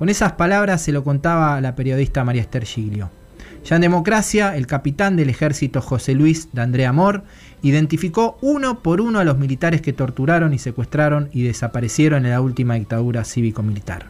[0.00, 2.64] Con esas palabras se lo contaba la periodista María Esther.
[2.64, 7.22] Ya en democracia, el capitán del ejército José Luis de Andrea Amor
[7.60, 12.40] identificó uno por uno a los militares que torturaron y secuestraron y desaparecieron en la
[12.40, 14.06] última dictadura cívico-militar.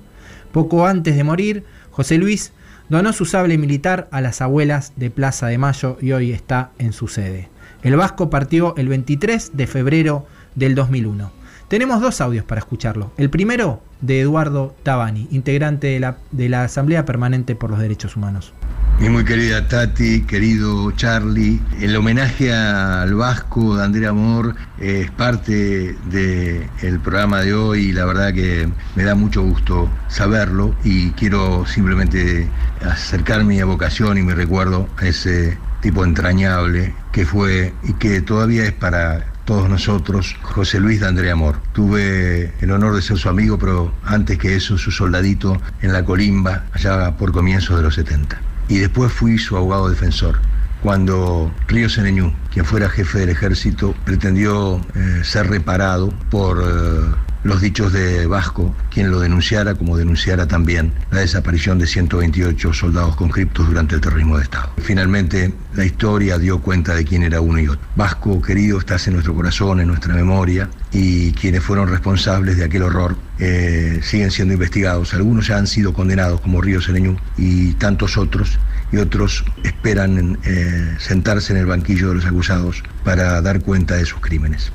[0.53, 2.53] Poco antes de morir, José Luis
[2.89, 6.93] donó su sable militar a las abuelas de Plaza de Mayo y hoy está en
[6.93, 7.49] su sede.
[7.83, 11.40] El Vasco partió el 23 de febrero del 2001.
[11.71, 13.13] Tenemos dos audios para escucharlo.
[13.17, 16.01] El primero de Eduardo Tabani, integrante
[16.33, 18.53] de la, Asamblea Permanente por los Derechos Humanos.
[18.99, 25.95] Mi muy querida Tati, querido Charlie, el homenaje al Vasco de Andrea Amor es parte
[26.11, 31.67] del programa de hoy y la verdad que me da mucho gusto saberlo y quiero
[31.67, 32.49] simplemente
[32.85, 38.65] acercar mi evocación y mi recuerdo a ese tipo entrañable que fue y que todavía
[38.65, 41.57] es para todos nosotros, José Luis de Andrea Amor.
[41.73, 46.05] Tuve el honor de ser su amigo, pero antes que eso, su soldadito en la
[46.05, 48.41] colimba, allá por comienzos de los 70.
[48.69, 50.39] Y después fui su abogado defensor.
[50.85, 57.61] Cuando Río Seneñú, quien fuera jefe del ejército, pretendió eh, ser reparado por eh, los
[57.61, 63.67] dichos de Vasco, quien lo denunciara como denunciara también la desaparición de 128 soldados conscriptos
[63.67, 64.71] durante el terrorismo de Estado.
[64.79, 67.81] Finalmente, la historia dio cuenta de quién era uno y otro.
[67.97, 72.83] Vasco, querido, estás en nuestro corazón, en nuestra memoria, y quienes fueron responsables de aquel
[72.83, 75.15] horror eh, siguen siendo investigados.
[75.15, 78.59] Algunos ya han sido condenados, como Río Sereñú, y tantos otros,
[78.93, 84.05] y otros esperan eh, sentarse en el banquillo de los acusados para dar cuenta de
[84.05, 84.73] sus crímenes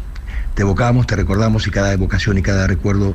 [0.55, 3.13] te evocamos, te recordamos y cada evocación y cada recuerdo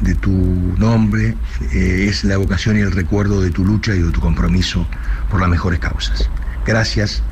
[0.00, 1.34] de tu nombre
[1.72, 4.86] eh, es la evocación y el recuerdo de tu lucha y de tu compromiso
[5.30, 6.28] por las mejores causas.
[6.66, 7.22] Gracias,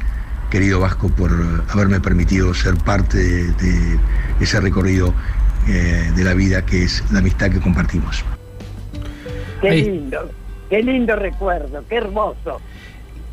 [0.50, 1.30] querido Vasco, por
[1.68, 3.98] haberme permitido ser parte de,
[4.40, 5.12] ese recorrido
[5.68, 8.24] eh, de la vida que es la amistad que compartimos.
[9.60, 10.30] Qué lindo,
[10.70, 12.60] qué lindo recuerdo, qué hermoso.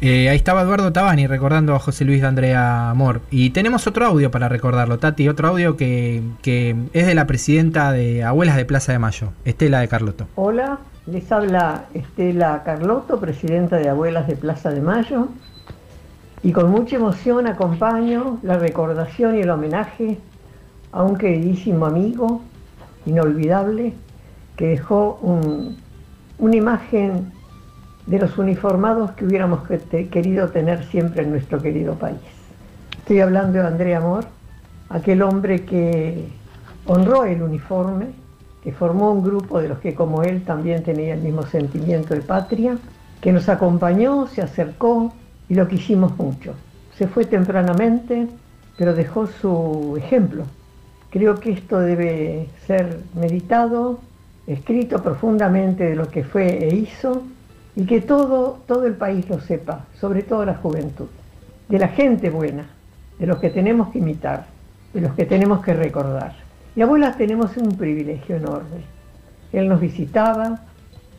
[0.03, 3.21] Eh, ahí estaba Eduardo Tabani recordando a José Luis de Andrea Amor.
[3.29, 7.91] Y tenemos otro audio para recordarlo, Tati, otro audio que, que, es de la presidenta
[7.91, 10.25] de Abuelas de Plaza de Mayo, Estela de Carlotto.
[10.33, 15.27] Hola, les habla Estela Carlotto, presidenta de Abuelas de Plaza de Mayo.
[16.41, 20.17] Y con mucha emoción acompaño la recordación y el homenaje
[20.91, 22.41] a un queridísimo amigo,
[23.05, 23.93] inolvidable,
[24.55, 25.77] que dejó un,
[26.39, 27.31] una imagen
[28.05, 29.61] de los uniformados que hubiéramos
[30.09, 32.19] querido tener siempre en nuestro querido país.
[32.97, 34.25] Estoy hablando de Andrea Amor,
[34.89, 36.25] aquel hombre que
[36.85, 38.07] honró el uniforme,
[38.63, 42.21] que formó un grupo de los que como él también tenía el mismo sentimiento de
[42.21, 42.77] patria,
[43.21, 45.13] que nos acompañó, se acercó
[45.47, 46.53] y lo quisimos mucho.
[46.97, 48.27] Se fue tempranamente,
[48.77, 50.43] pero dejó su ejemplo.
[51.09, 53.99] Creo que esto debe ser meditado,
[54.47, 57.23] escrito profundamente de lo que fue e hizo
[57.75, 61.07] y que todo, todo el país lo sepa, sobre todo la juventud,
[61.69, 62.65] de la gente buena,
[63.17, 64.47] de los que tenemos que imitar,
[64.93, 66.33] de los que tenemos que recordar.
[66.75, 68.83] Y abuelas tenemos un privilegio enorme.
[69.53, 70.61] Él nos visitaba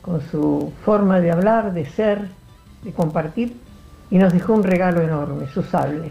[0.02, 2.28] con su forma de hablar, de ser,
[2.82, 3.56] de compartir,
[4.10, 6.10] y nos dejó un regalo enorme, su sable.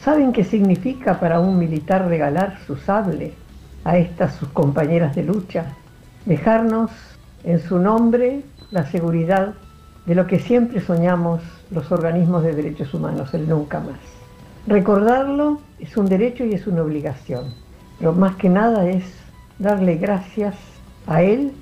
[0.00, 3.34] ¿Saben qué significa para un militar regalar su sable
[3.84, 5.66] a estas sus compañeras de lucha?
[6.24, 6.90] Dejarnos
[7.42, 9.54] en su nombre la seguridad
[10.06, 11.40] de lo que siempre soñamos
[11.70, 13.98] los organismos de derechos humanos, el nunca más.
[14.66, 17.54] Recordarlo es un derecho y es una obligación,
[17.98, 19.04] pero más que nada es
[19.58, 20.54] darle gracias
[21.06, 21.52] a él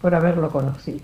[0.00, 1.00] por haberlo conocido.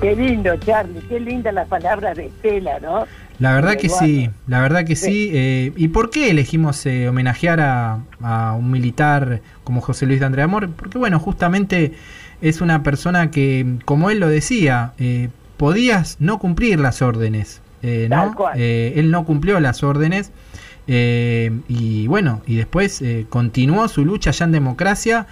[0.00, 3.06] Qué lindo, Charlie, qué linda la palabra de Estela, ¿no?
[3.38, 5.30] La verdad que sí, la verdad que sí.
[5.32, 10.26] Eh, ¿Y por qué elegimos eh, homenajear a, a, un militar como José Luis de
[10.26, 10.70] Andrea Amor?
[10.70, 11.92] Porque bueno, justamente
[12.40, 17.60] es una persona que, como él lo decía, eh, podías no cumplir las órdenes.
[17.82, 18.34] Eh, ¿no?
[18.56, 20.32] Eh, él no cumplió las órdenes
[20.88, 25.26] y bueno, y después continuó su lucha ya en democracia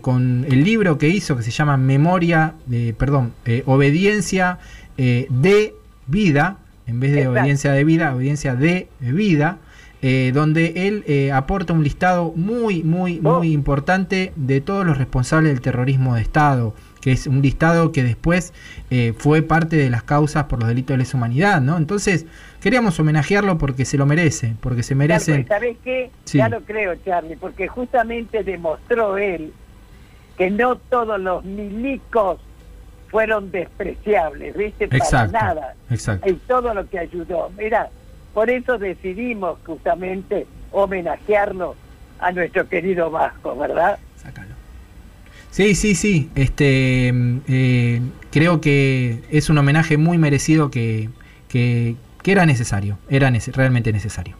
[0.00, 2.54] con el libro que hizo que se llama Memoria,
[2.98, 3.32] perdón,
[3.66, 4.58] Obediencia
[4.96, 5.74] de
[6.08, 6.56] Vida,
[6.88, 9.58] en vez de obediencia de vida, obediencia de vida.
[10.02, 15.52] Eh, donde él eh, aporta un listado muy, muy, muy importante de todos los responsables
[15.52, 16.74] del terrorismo de Estado.
[17.02, 18.52] que es un listado que después
[18.90, 21.76] eh, fue parte de las causas por los delitos de lesa humanidad, ¿no?
[21.78, 22.26] Entonces,
[22.60, 25.44] queríamos homenajearlo porque se lo merece, porque se merece.
[25.46, 26.10] ¿Sabes qué?
[26.24, 26.38] Sí.
[26.38, 29.52] Ya lo creo, Charlie, porque justamente demostró él
[30.36, 32.38] que no todos los milicos
[33.10, 34.84] fueron despreciables, ¿viste?
[34.84, 35.74] Exacto, Para nada.
[35.90, 36.28] exacto.
[36.28, 37.50] Y todo lo que ayudó.
[37.58, 37.90] Mira,
[38.34, 41.74] por eso decidimos justamente homenajearlo
[42.20, 43.98] a nuestro querido Vasco, ¿verdad?
[45.50, 46.30] Sí, sí, sí.
[46.36, 47.12] Este,
[47.48, 48.00] eh,
[48.30, 51.08] creo que es un homenaje muy merecido que,
[51.48, 54.36] que, que era necesario, era nece- realmente necesario.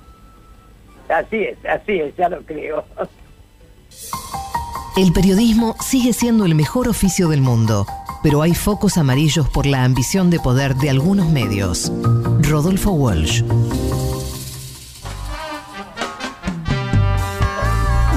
[1.09, 2.85] Así es, así es, ya lo creo.
[4.97, 7.87] El periodismo sigue siendo el mejor oficio del mundo,
[8.23, 11.93] pero hay focos amarillos por la ambición de poder de algunos medios.
[12.43, 13.43] Rodolfo Walsh.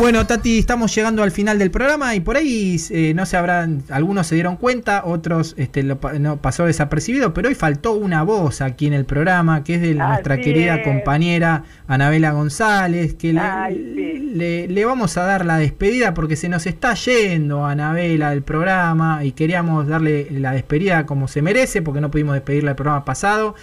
[0.04, 3.84] Bueno, Tati, estamos llegando al final del programa y por ahí eh, no se habrán,
[3.90, 8.60] algunos se dieron cuenta, otros este, lo no, pasó desapercibido, pero hoy faltó una voz
[8.60, 10.84] aquí en el programa, que es de nuestra Así querida es.
[10.84, 14.20] compañera Anabela González, que le, Ay, sí.
[14.36, 19.24] le- le vamos a dar la despedida porque se nos está yendo Anabela del programa
[19.24, 23.56] y queríamos darle la despedida como se merece porque no pudimos despedirla del programa pasado.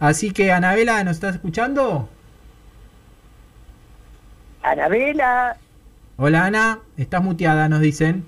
[0.00, 2.08] Así que Anabela, ¿nos estás escuchando?
[4.62, 5.56] Anabela,
[6.16, 8.24] Hola Ana, estás muteada, nos dicen.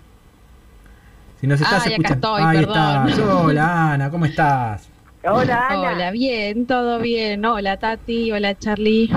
[1.41, 2.37] Si nos estás Ay, acá escuchando.
[2.39, 3.19] estoy, Ahí estás.
[3.19, 4.89] Hola Ana, ¿cómo estás?
[5.27, 5.81] Hola, Ana.
[5.93, 7.45] Hola, bien, todo bien.
[7.45, 8.31] Hola, Tati.
[8.33, 9.11] Hola, Charlie.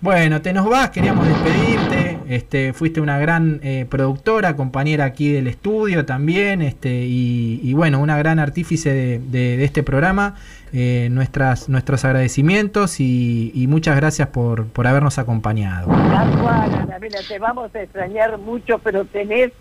[0.00, 2.01] Bueno, te nos vas, queríamos despedirte.
[2.32, 8.00] Este, fuiste una gran eh, productora, compañera aquí del estudio también, este, y, y bueno,
[8.00, 10.34] una gran artífice de, de- de este programa.
[10.74, 15.92] Eh, nuestras, nuestros agradecimientos y, y muchas gracias por, por habernos acompañado.
[16.80, 19.52] Anabela, te vamos a extrañar mucho, pero tenés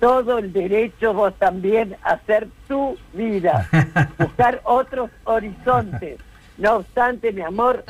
[0.00, 3.68] todo el derecho vos también a hacer tu vida,
[4.18, 6.16] buscar otros horizontes.
[6.58, 7.84] No obstante, mi amor,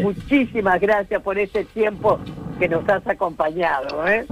[0.00, 2.20] muchísimas gracias por este tiempo
[2.58, 4.06] que nos has acompañado.
[4.06, 4.24] ¿eh?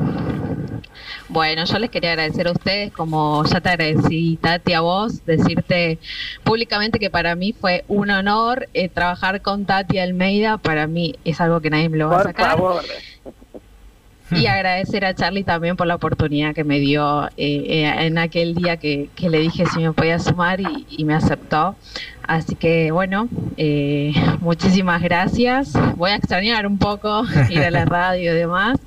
[1.28, 5.98] Bueno, yo les quería agradecer a ustedes, como ya te agradecí, Tati, a vos, decirte
[6.44, 10.58] públicamente que para mí fue un honor eh, trabajar con Tati Almeida.
[10.58, 12.50] Para mí es algo que nadie me lo va a Por sacar.
[12.50, 12.84] favor.
[14.32, 18.55] Y agradecer a Charlie también por la oportunidad que me dio eh, eh, en aquel
[18.55, 21.77] día que, que le dije si me podía sumar y, y me aceptó.
[22.27, 25.73] Así que bueno, eh, muchísimas gracias.
[25.97, 28.78] Voy a extrañar un poco ir a la radio y demás.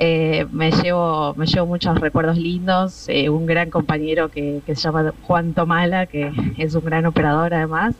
[0.00, 3.08] Eh, me llevo me llevo muchos recuerdos lindos.
[3.08, 7.52] eh, un gran compañero que, que se llama Juan Tomala, que es un gran operador
[7.54, 7.96] además.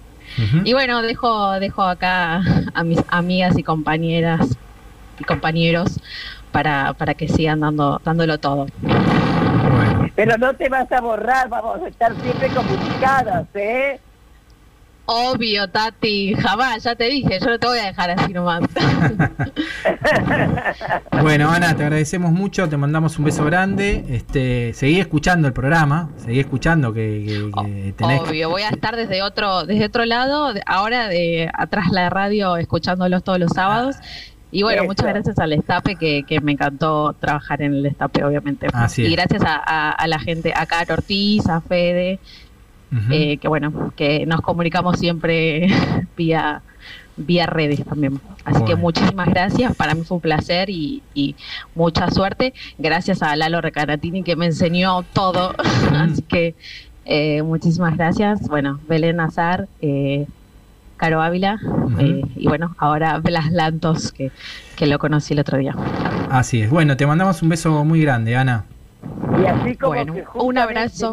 [0.63, 2.43] Y bueno, dejo, dejo acá
[2.75, 4.59] a mis amigas y compañeras
[5.19, 5.99] y compañeros
[6.49, 8.66] para, para que sigan dando, dándolo todo.
[10.16, 14.01] Pero no te vas a borrar, vamos a estar siempre comunicadas, ¿eh?
[15.11, 18.61] Obvio, Tati, jamás, ya te dije, yo no te voy a dejar así nomás.
[21.23, 24.05] Bueno, Ana, te agradecemos mucho, te mandamos un beso grande.
[24.09, 28.20] Este, seguí escuchando el programa, seguí escuchando que, que- que tenés.
[28.23, 33.25] Obvio, voy a estar desde otro, desde otro lado, ahora de atrás la radio, escuchándolos
[33.25, 33.97] todos los sábados.
[34.51, 34.89] Y bueno, Eso.
[34.89, 38.66] muchas gracias al Destape, que, que me encantó trabajar en el Destape, obviamente.
[38.73, 42.19] Así y gracias a, a- a la gente, a Caro Ortiz, a Fede,
[43.11, 45.66] eh, que bueno, que nos comunicamos siempre
[46.16, 46.62] vía
[47.20, 48.20] vía redes también.
[48.45, 51.35] Así que muchísimas gracias, para mí fue un placer y, y
[51.75, 52.55] mucha suerte.
[52.79, 55.53] Gracias a Lalo Recanatini que me enseñó todo,
[55.93, 56.55] así que
[57.05, 58.49] eh, muchísimas gracias.
[58.49, 60.27] Bueno, Belén Azar, eh,
[60.99, 61.59] Caro Ávila
[61.99, 64.31] eh, y bueno, ahora Blas Lantos que,
[64.77, 65.75] que lo conocí el otro día.
[66.31, 66.70] Así es.
[66.70, 68.65] Bueno, te mandamos un beso muy grande, Ana.
[69.43, 71.12] Y así como Bueno, que un abrazo.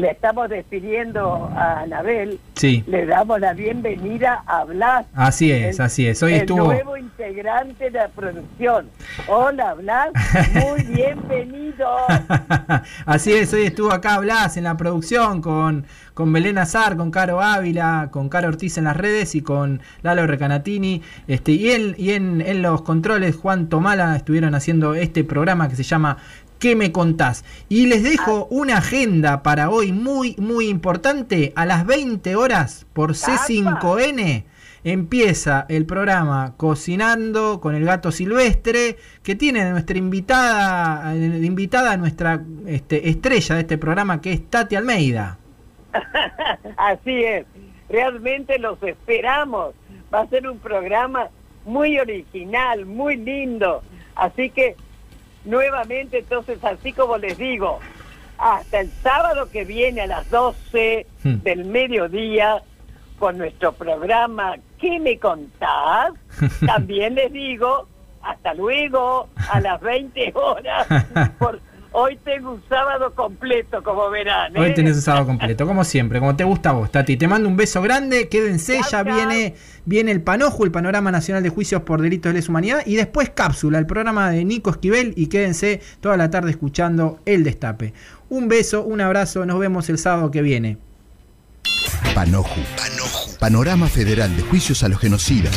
[0.00, 2.82] Le, estamos despidiendo a Anabel, Sí.
[2.86, 5.04] le damos la bienvenida a Blas.
[5.14, 6.22] Así es, el- así es.
[6.22, 6.64] Hoy el estuvo.
[6.64, 8.88] nuevo integrante de la producción.
[9.28, 10.08] Hola, Blas,
[10.54, 11.86] muy bienvenido.
[13.06, 17.40] Así es, hoy estuvo acá Blas en la producción con, con Belén Azar, con Caro
[17.42, 21.02] Ávila, con Caro Ortiz en las redes y con Lalo Recanatini.
[21.26, 25.76] Este, y en, y en, en los controles, Juan Tomala estuvieron haciendo este programa que
[25.76, 26.16] se llama
[26.60, 27.42] ¿Qué me contás?
[27.70, 31.54] Y les dejo una agenda para hoy muy, muy importante.
[31.56, 34.44] A las 20 horas por C5N
[34.84, 42.42] empieza el programa Cocinando con el gato silvestre, que tiene nuestra invitada, eh, invitada nuestra
[42.66, 45.38] este, estrella de este programa, que es Tati Almeida.
[46.76, 47.46] Así es,
[47.88, 49.74] realmente los esperamos.
[50.12, 51.28] Va a ser un programa
[51.64, 53.82] muy original, muy lindo.
[54.14, 54.76] Así que,
[55.44, 57.80] nuevamente, entonces, así como les digo,
[58.38, 61.42] hasta el sábado que viene a las 12 Hmm.
[61.42, 62.62] del mediodía
[63.18, 66.12] con nuestro programa ¿Qué me contás?
[66.66, 67.86] También les digo,
[68.22, 70.86] hasta luego, a las 20 horas.
[71.38, 71.60] Por-
[71.92, 74.56] hoy tengo un sábado completo, como verán.
[74.56, 74.60] ¿eh?
[74.60, 77.16] Hoy tenés un sábado completo, como siempre, como te gusta a vos, Tati.
[77.16, 79.54] Te mando un beso grande, quédense, ya viene,
[79.84, 83.30] viene el Panojo, el Panorama Nacional de Juicios por Delitos de Lesa Humanidad, y después
[83.30, 87.92] Cápsula, el programa de Nico Esquivel, y quédense toda la tarde escuchando El Destape.
[88.28, 90.78] Un beso, un abrazo, nos vemos el sábado que viene.
[92.14, 92.60] Panoju.
[93.38, 95.56] Panorama Federal de Juicios a los Genocidas.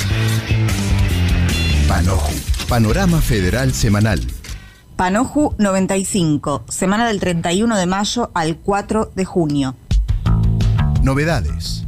[1.87, 2.33] Panoju.
[2.69, 4.21] Panorama Federal Semanal.
[4.95, 9.75] Panoju 95, semana del 31 de mayo al 4 de junio.
[11.01, 11.83] Novedades.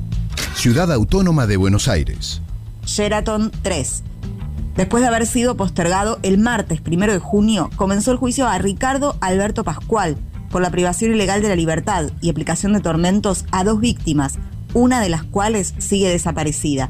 [0.55, 2.41] Ciudad Autónoma de Buenos Aires.
[2.83, 4.03] Sheraton 3.
[4.75, 9.17] Después de haber sido postergado el martes 1 de junio, comenzó el juicio a Ricardo
[9.21, 10.17] Alberto Pascual
[10.49, 14.39] por la privación ilegal de la libertad y aplicación de tormentos a dos víctimas,
[14.73, 16.89] una de las cuales sigue desaparecida.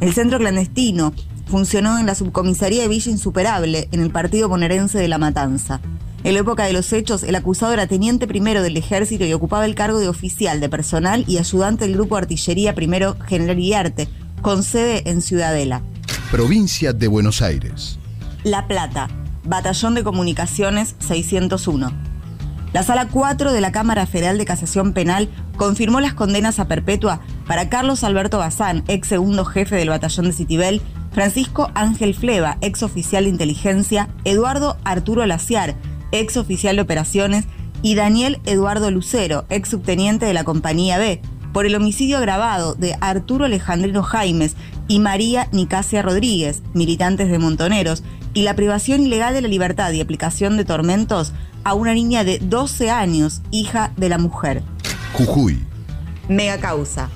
[0.00, 1.14] El centro clandestino
[1.46, 5.80] funcionó en la subcomisaría de Villa Insuperable, en el partido bonaerense de La Matanza.
[6.24, 9.66] En la época de los hechos, el acusado era teniente primero del ejército y ocupaba
[9.66, 14.08] el cargo de oficial de personal y ayudante del grupo de artillería primero General Guiarte,
[14.40, 15.82] con sede en Ciudadela.
[16.30, 17.98] Provincia de Buenos Aires.
[18.42, 19.08] La Plata,
[19.44, 21.92] Batallón de Comunicaciones 601.
[22.72, 27.20] La Sala 4 de la Cámara Federal de Casación Penal confirmó las condenas a perpetua
[27.46, 30.82] para Carlos Alberto Bazán, ex segundo jefe del batallón de Citibel,
[31.14, 35.76] Francisco Ángel Fleva, ex oficial de inteligencia, Eduardo Arturo Laciar,
[36.10, 37.44] ex oficial de operaciones,
[37.82, 41.22] y Daniel Eduardo Lucero, ex subteniente de la Compañía B,
[41.52, 44.56] por el homicidio agravado de Arturo Alejandrino Jaimes
[44.88, 50.00] y María Nicasia Rodríguez, militantes de Montoneros, y la privación ilegal de la libertad y
[50.00, 51.32] aplicación de tormentos
[51.62, 54.64] a una niña de 12 años, hija de la mujer.
[55.12, 55.62] Jujuy.
[56.28, 57.08] Mega causa.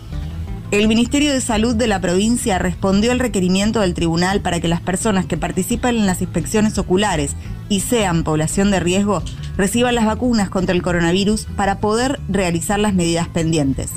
[0.70, 4.82] El Ministerio de Salud de la provincia respondió al requerimiento del tribunal para que las
[4.82, 7.32] personas que participan en las inspecciones oculares
[7.70, 9.22] y sean población de riesgo
[9.56, 13.92] reciban las vacunas contra el coronavirus para poder realizar las medidas pendientes.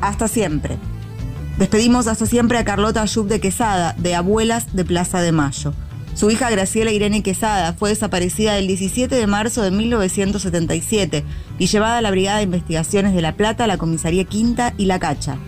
[0.00, 0.76] Hasta siempre.
[1.56, 5.72] Despedimos hasta siempre a Carlota Ayub de Quesada, de Abuelas de Plaza de Mayo.
[6.14, 11.24] Su hija Graciela Irene Quesada fue desaparecida el 17 de marzo de 1977
[11.60, 14.98] y llevada a la Brigada de Investigaciones de La Plata, la Comisaría Quinta y La
[14.98, 15.38] Cacha.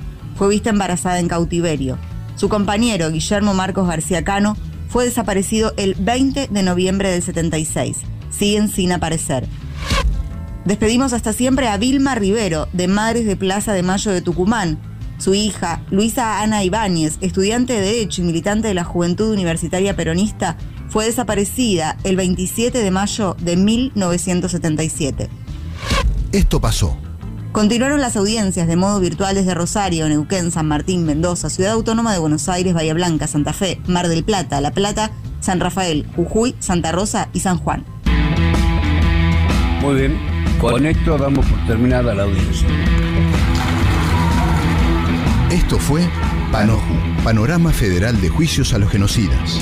[0.43, 1.98] Fue vista embarazada en cautiverio.
[2.35, 4.56] Su compañero, Guillermo Marcos García Cano,
[4.89, 7.98] fue desaparecido el 20 de noviembre del 76.
[8.28, 9.47] Siguen sin aparecer.
[10.64, 14.81] Despedimos hasta siempre a Vilma Rivero, de Madres de Plaza de Mayo de Tucumán.
[15.16, 20.56] Su hija, Luisa Ana Ibáñez, estudiante de Derecho y militante de la Juventud Universitaria Peronista,
[20.89, 25.28] fue desaparecida el 27 de mayo de 1977.
[26.32, 26.98] Esto pasó.
[27.53, 32.19] Continuaron las audiencias de modo virtual desde Rosario, Neuquén, San Martín, Mendoza, Ciudad Autónoma de
[32.19, 35.11] Buenos Aires, Bahía Blanca, Santa Fe, Mar del Plata, La Plata,
[35.41, 37.85] San Rafael, Jujuy, Santa Rosa y San Juan.
[39.83, 40.19] Muy bien,
[40.59, 42.69] con esto damos por terminada la audiencia.
[45.51, 46.09] Esto fue
[46.51, 49.61] Panoju, Panorama Federal de Juicios a los Genocidas.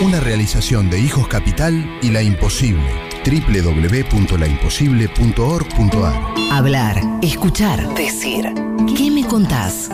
[0.00, 3.09] Una realización de Hijos Capital y La Imposible.
[3.24, 6.14] www.laimposible.org.ar
[6.52, 8.52] Hablar, escuchar, decir.
[8.96, 9.90] ¿Qué me contás?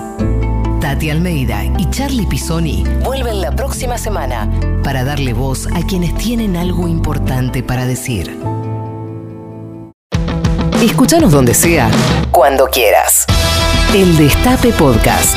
[0.80, 4.48] Tati Almeida y Charlie Pisoni vuelven la próxima semana
[4.82, 8.36] para darle voz a quienes tienen algo importante para decir.
[10.82, 11.90] Escúchanos donde sea,
[12.30, 13.26] cuando quieras.
[13.94, 15.36] El Destape Podcast.